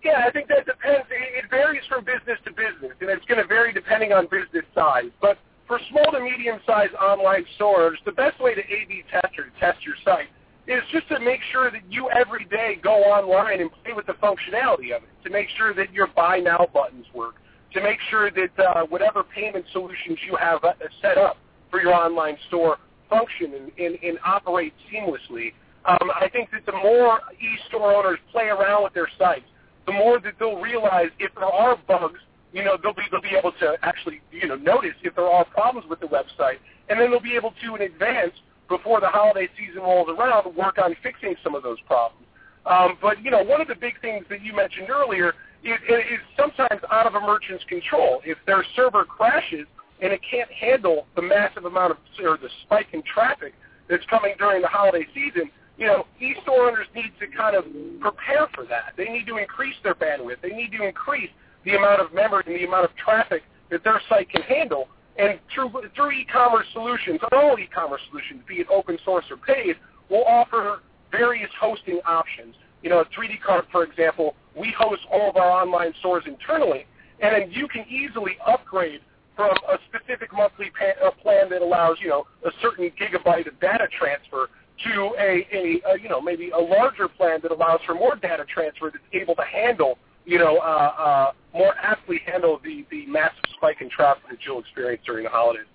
[0.05, 1.07] yeah, I think that depends.
[1.09, 5.09] It varies from business to business, and it's going to vary depending on business size.
[5.19, 9.59] But for small to medium-sized online stores, the best way to A/B test or to
[9.59, 10.29] test your site
[10.67, 14.13] is just to make sure that you every day go online and play with the
[14.13, 15.09] functionality of it.
[15.25, 17.35] To make sure that your buy now buttons work.
[17.74, 21.38] To make sure that uh, whatever payment solutions you have uh, set up
[21.70, 22.78] for your online store
[23.09, 25.53] function and, and, and operate seamlessly.
[25.86, 29.45] Um, I think that the more e-store owners play around with their sites,
[29.86, 32.20] the more that they'll realize if there are bugs,
[32.53, 35.45] you know, they'll be they'll be able to actually you know notice if there are
[35.45, 36.57] problems with the website,
[36.89, 38.34] and then they'll be able to in advance
[38.67, 42.26] before the holiday season rolls around work on fixing some of those problems.
[42.65, 45.34] Um, but you know, one of the big things that you mentioned earlier
[45.64, 48.22] is, is sometimes out of a merchant's control.
[48.26, 49.68] If their server crashes
[50.01, 53.53] and it can't handle the massive amount of or the spike in traffic
[53.89, 57.64] that's coming during the holiday season, you know, e-store owners need to kind of
[58.01, 58.93] prepare for that.
[58.97, 60.41] They need to increase their bandwidth.
[60.41, 61.30] They need to increase
[61.64, 64.88] the amount of memory and the amount of traffic that their site can handle.
[65.18, 69.76] And through through e-commerce solutions, all e-commerce solutions, be it open source or paid,
[70.10, 70.82] will offer
[71.12, 72.55] various hosting options.
[72.82, 76.86] You know, at 3D Cart, for example, we host all of our online stores internally,
[77.21, 79.01] and then you can easily upgrade
[79.36, 83.57] from a specific monthly pa- a plan that allows you know a certain gigabyte of
[83.61, 84.49] data transfer
[84.84, 88.43] to a, a, a you know maybe a larger plan that allows for more data
[88.53, 93.43] transfer that's able to handle you know uh, uh, more aptly handle the the massive
[93.55, 95.65] spike in traffic that you'll experience during the holidays.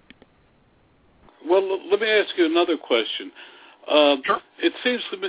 [1.49, 3.31] Well, let me ask you another question.
[3.89, 4.41] Uh, sure.
[4.59, 5.29] It seems to me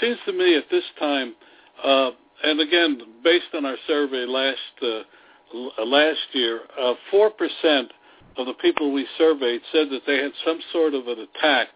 [0.00, 1.34] seems to me at this time,
[1.82, 2.10] uh,
[2.44, 7.92] and again based on our survey last uh, last year, uh, four percent
[8.36, 11.68] of the people we surveyed said that they had some sort of an attack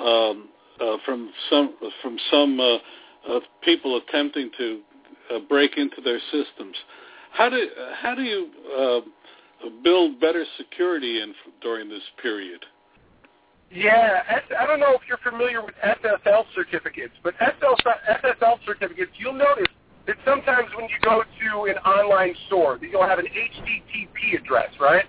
[0.00, 0.48] um,
[0.80, 2.76] uh, from some from some uh,
[3.28, 4.80] uh, people attempting to
[5.32, 6.76] uh, break into their systems.
[7.32, 7.68] How do
[8.00, 12.64] how do you uh, build better security in during this period?
[13.74, 14.22] Yeah,
[14.60, 19.66] I don't know if you're familiar with SSL certificates, but SSL certificates, you'll notice
[20.06, 24.70] that sometimes when you go to an online store, that you'll have an HTTP address,
[24.78, 25.06] right?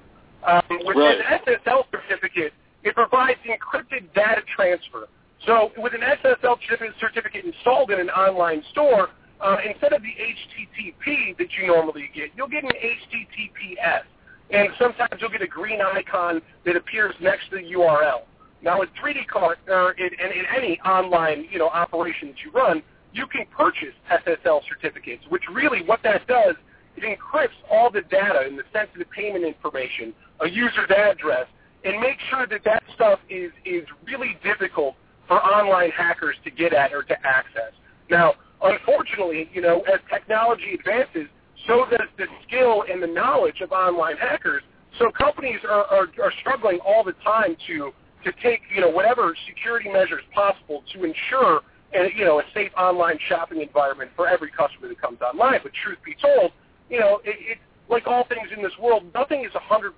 [0.48, 1.20] Um, with right.
[1.20, 2.54] an SSL certificate,
[2.84, 5.06] it provides encrypted data transfer.
[5.46, 6.58] So with an SSL
[7.00, 9.10] certificate installed in an online store,
[9.42, 14.02] uh, instead of the HTTP that you normally get, you'll get an HTTPS.
[14.50, 18.22] And sometimes you'll get a green icon that appears next to the URL.
[18.62, 22.52] Now, in 3D Cart or in, in, in any online you know operation that you
[22.52, 22.82] run,
[23.14, 26.56] you can purchase SSL certificates, which really what that does,
[26.98, 31.48] it encrypts all the data and the sensitive payment information, a user's address,
[31.84, 34.96] and make sure that that stuff is is really difficult
[35.28, 37.74] for online hackers to get at or to access.
[38.10, 41.28] Now, unfortunately, you know, as technology advances,
[41.68, 44.62] so does the skill and the knowledge of online hackers.
[45.00, 47.92] So companies are, are, are struggling all the time to
[48.26, 51.62] to take you know whatever security measures possible to ensure
[51.94, 55.60] a, you know a safe online shopping environment for every customer that comes online.
[55.64, 56.52] But truth be told,
[56.90, 57.58] you know it, it
[57.90, 59.92] like all things in this world, nothing is 100%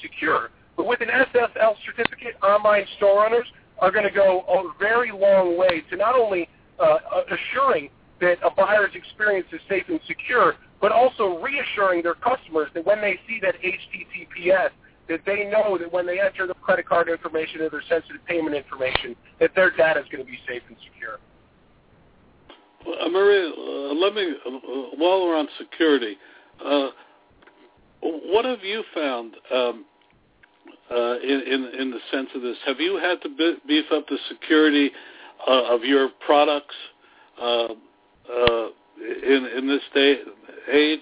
[0.00, 0.50] secure.
[0.76, 3.46] But with an SSL certificate, online store owners
[3.80, 6.96] are going to go a very long way to not only uh,
[7.30, 12.84] assuring that a buyer's experience is safe and secure, but also reassuring their customers that
[12.84, 14.70] when they see that HTTPS,
[15.08, 18.56] that they know that when they enter the credit card information or their sensitive payment
[18.56, 21.18] information, that their data is going to be safe and secure.
[22.86, 24.50] Uh, Maria, uh, let me, uh,
[24.96, 26.16] while we're on security,
[26.64, 26.88] uh,
[28.00, 29.84] what have you found um,
[30.90, 32.56] uh, in, in, in the sense of this?
[32.66, 34.90] Have you had to beef up the security
[35.46, 36.74] uh, of your products
[37.40, 37.78] in,
[39.56, 40.18] in this day
[40.70, 41.00] age?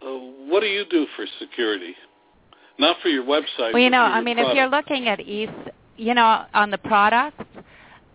[0.00, 1.96] What do you do for security?
[2.78, 3.72] Not for your website.
[3.72, 4.52] Well, you know, I mean, product.
[4.52, 5.52] if you're looking at East,
[5.96, 7.44] you know, on the products,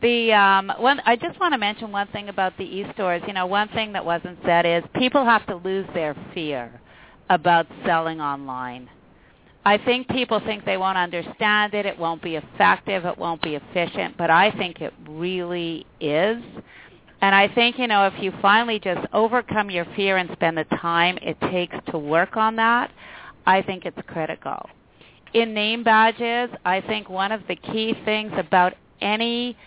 [0.02, 3.22] the um, one I just want to mention one thing about the e-stores.
[3.28, 6.80] You know, one thing that wasn't said is people have to lose their fear
[7.30, 8.90] about selling online.
[9.66, 13.56] I think people think they won't understand it, it won't be effective, it won't be
[13.56, 16.44] efficient, but I think it really is.
[17.22, 20.66] And I think, you know, if you finally just overcome your fear and spend the
[20.66, 22.92] time it takes to work on that,
[23.46, 24.70] I think it's critical.
[25.34, 29.58] In name badges, I think one of the key things about any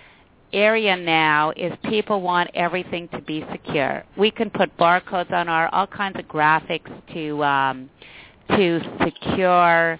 [0.53, 4.05] area now is people want everything to be secure.
[4.17, 7.91] We can put barcodes on our all kinds of graphics to um,
[8.51, 9.99] to secure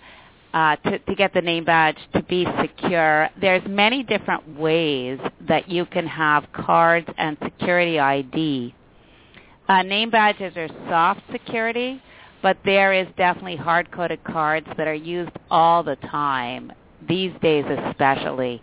[0.55, 3.29] uh, to, to get the name badge to be secure.
[3.41, 5.19] There's many different ways
[5.49, 8.75] that you can have cards and security ID.
[9.69, 12.01] Uh, name badges are soft security
[12.47, 16.71] but there is definitely hard-coded cards that are used all the time
[17.09, 18.63] these days especially.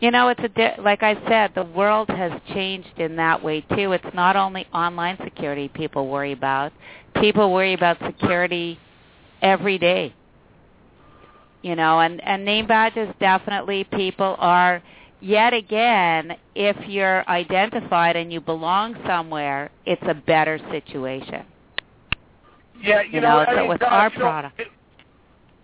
[0.00, 3.60] You know it's a di- like i said the world has changed in that way
[3.60, 3.92] too.
[3.92, 6.72] It's not only online security people worry about.
[7.20, 8.80] People worry about security
[9.40, 10.12] every day.
[11.62, 14.82] You know and and name badges definitely people are
[15.20, 21.46] yet again if you're identified and you belong somewhere it's a better situation
[22.80, 24.60] yeah, you, you know, know, I mean, with Don, our product.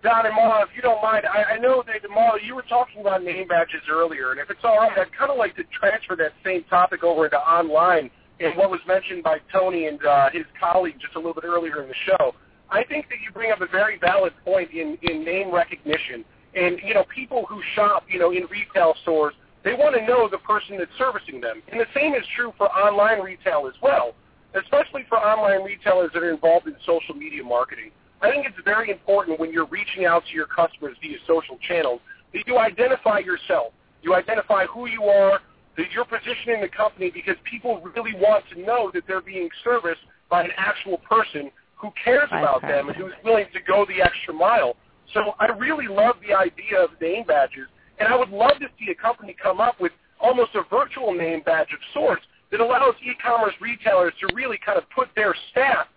[0.03, 3.01] Don and Marla, if you don't mind, I, I know that Marla, you were talking
[3.01, 6.15] about name badges earlier, and if it's all right, I'd kind of like to transfer
[6.15, 8.09] that same topic over to online
[8.39, 11.81] and what was mentioned by Tony and uh, his colleague just a little bit earlier
[11.81, 12.35] in the show.
[12.69, 16.23] I think that you bring up a very valid point in, in name recognition.
[16.53, 20.27] And, you know, people who shop, you know, in retail stores, they want to know
[20.29, 21.61] the person that's servicing them.
[21.71, 24.13] And the same is true for online retail as well
[24.57, 27.91] especially for online retailers that are involved in social media marketing.
[28.21, 32.01] I think it's very important when you're reaching out to your customers via social channels
[32.33, 33.73] that you identify yourself.
[34.01, 35.39] You identify who you are,
[35.77, 39.49] that your position in the company, because people really want to know that they're being
[39.63, 44.01] serviced by an actual person who cares about them and who's willing to go the
[44.01, 44.75] extra mile.
[45.13, 47.67] So I really love the idea of name badges,
[47.99, 51.41] and I would love to see a company come up with almost a virtual name
[51.45, 55.87] badge of sorts that allows e-commerce retailers to really kind of put their staff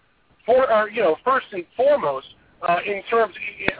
[0.44, 2.26] for, or, you know, first and foremost
[2.68, 3.34] uh, in terms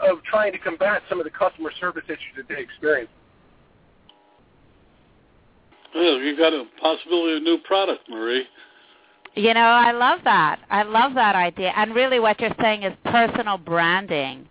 [0.09, 3.09] of trying to combat some of the customer service issues that they experience.
[5.93, 8.45] Well, you got a possibility of a new product, Marie.
[9.35, 10.59] You know, I love that.
[10.69, 11.73] I love that idea.
[11.75, 14.47] And really what you're saying is personal branding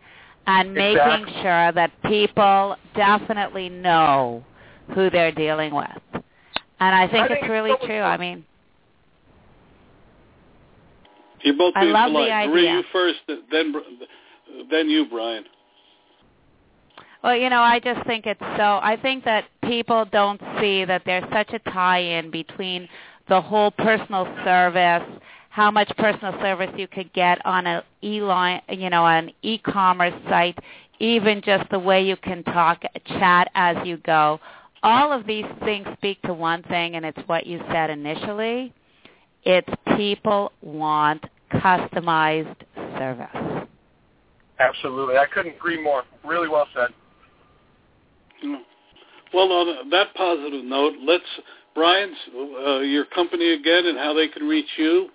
[0.47, 1.33] and making Exactly.
[1.43, 4.45] sure that people definitely know
[4.95, 5.89] who they're dealing with.
[6.81, 8.01] And I think I think it's it's really so true.
[8.01, 8.45] I mean,
[11.43, 12.49] You're both I being love the polite.
[12.49, 13.21] Marie, you first,
[13.51, 13.75] then
[14.71, 15.45] then you, Bryan.
[17.23, 18.81] Well, you know, I just think it's so.
[18.83, 22.89] I think that people don't see that there's such a tie-in between
[23.29, 25.07] the whole personal service,
[25.51, 30.59] how much personal service you could get on a e-line, you know, an e-commerce site,
[30.99, 34.41] even just the way you can talk, chat as you go.
[34.83, 38.73] All of these things speak to one thing, and it's what you said initially.
[39.45, 42.57] It's people want customized
[42.99, 43.67] service.
[44.59, 45.17] Absolutely.
[45.17, 46.03] I couldn't agree more.
[46.25, 46.89] Really well said.
[48.45, 48.61] Mm.
[49.33, 51.25] Well, on that positive note, let's
[51.75, 55.09] Bryan's uh, your company again and how they can reach you.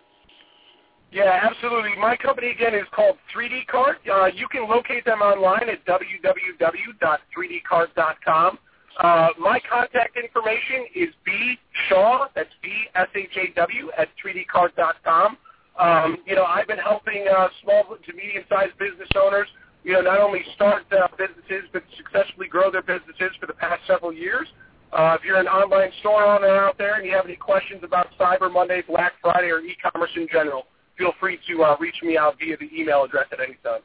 [1.11, 1.91] Yeah, absolutely.
[1.99, 3.97] My company again is called 3D Cart.
[4.11, 8.59] Uh, you can locate them online at www.3dcart.com.
[8.99, 11.57] Uh, my contact information is B
[11.89, 15.37] Shaw, that's B S H A W at 3dcart.com.
[15.77, 19.47] Um, you know, I've been helping uh, small to medium-sized business owners,
[19.83, 23.81] you know, not only start uh, businesses but successfully grow their businesses for the past
[23.85, 24.47] several years.
[24.93, 28.07] Uh, if you're an online store owner out there and you have any questions about
[28.17, 30.67] Cyber Monday, Black Friday, or e-commerce in general,
[30.97, 33.81] feel free to uh, reach me out via the email address at any time.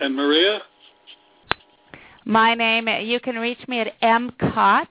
[0.00, 0.60] And Maria,
[2.24, 4.86] My name, you can reach me at mcott,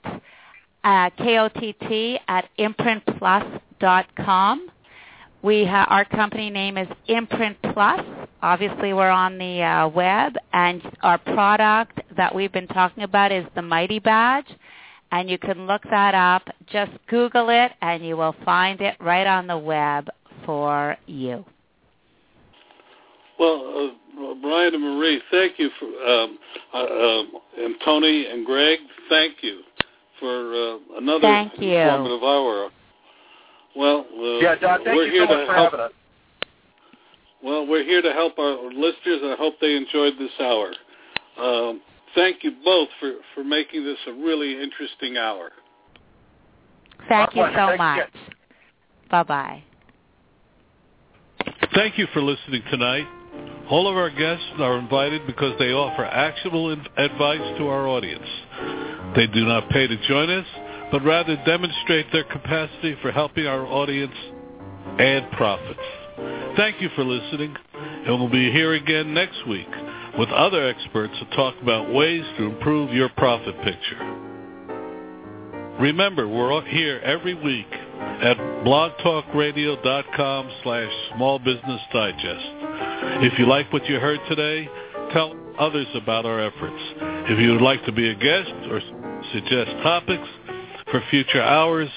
[0.83, 4.67] uh, K-O-T-T, at imprintplus.com.
[5.41, 8.01] We ha- our company name is Imprint Plus.
[8.41, 13.45] Obviously, we're on the uh, web, and our product that we've been talking about is
[13.55, 14.47] the Mighty Badge,
[15.11, 16.43] and you can look that up.
[16.67, 20.09] Just Google it, and you will find it right on the web
[20.45, 21.45] for you.
[23.39, 23.95] well,
[24.41, 26.37] Bryan and Marie, thank you for um,
[26.73, 29.61] uh, um, and Tony and Greg, thank you
[30.19, 31.73] for uh, another Thank you.
[31.75, 32.69] informative hour.
[33.75, 35.71] Well, uh, Yeah, Don, thank we're you here so to much for help.
[35.71, 35.91] having us.
[37.43, 40.71] Well, we're here to help our listeners, and I hope they enjoyed this hour.
[41.39, 41.81] Um,
[42.13, 45.49] thank you both for, for making this a really interesting hour.
[47.09, 48.09] Thank you so much.
[49.09, 49.63] Bye-bye.
[51.73, 53.07] Thank you for listening tonight.
[53.71, 58.27] All of our guests are invited because they offer actionable advice to our audience.
[59.15, 60.45] They do not pay to join us,
[60.91, 64.13] but rather demonstrate their capacity for helping our audience
[64.99, 65.79] add profits.
[66.57, 69.69] Thank you for listening, and we'll be here again next week
[70.19, 74.30] with other experts to talk about ways to improve your profit picture.
[75.81, 82.45] Remember, we're here every week at blogtalkradio.com slash small business digest.
[83.23, 84.69] If you like what you heard today,
[85.11, 86.77] tell others about our efforts.
[87.31, 88.79] If you would like to be a guest or
[89.33, 90.27] suggest topics
[90.91, 91.89] for future hours,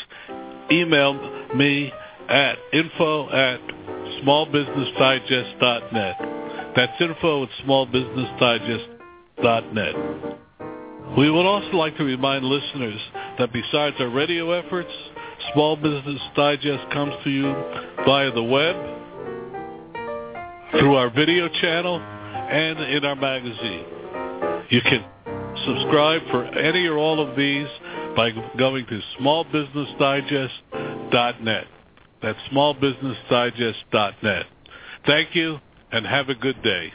[0.72, 1.12] email
[1.54, 1.92] me
[2.30, 3.60] at info at
[4.24, 6.16] smallbusinessdigest.net.
[6.74, 10.43] That's info at smallbusinessdigest.net.
[11.16, 13.00] We would also like to remind listeners
[13.38, 14.90] that besides our radio efforts,
[15.52, 17.54] Small Business Digest comes to you
[18.04, 18.74] via the web,
[20.72, 23.84] through our video channel, and in our magazine.
[24.70, 25.04] You can
[25.64, 27.68] subscribe for any or all of these
[28.16, 31.66] by going to smallbusinessdigest.net.
[32.22, 34.46] That's smallbusinessdigest.net.
[35.06, 35.60] Thank you
[35.92, 36.92] and have a good day.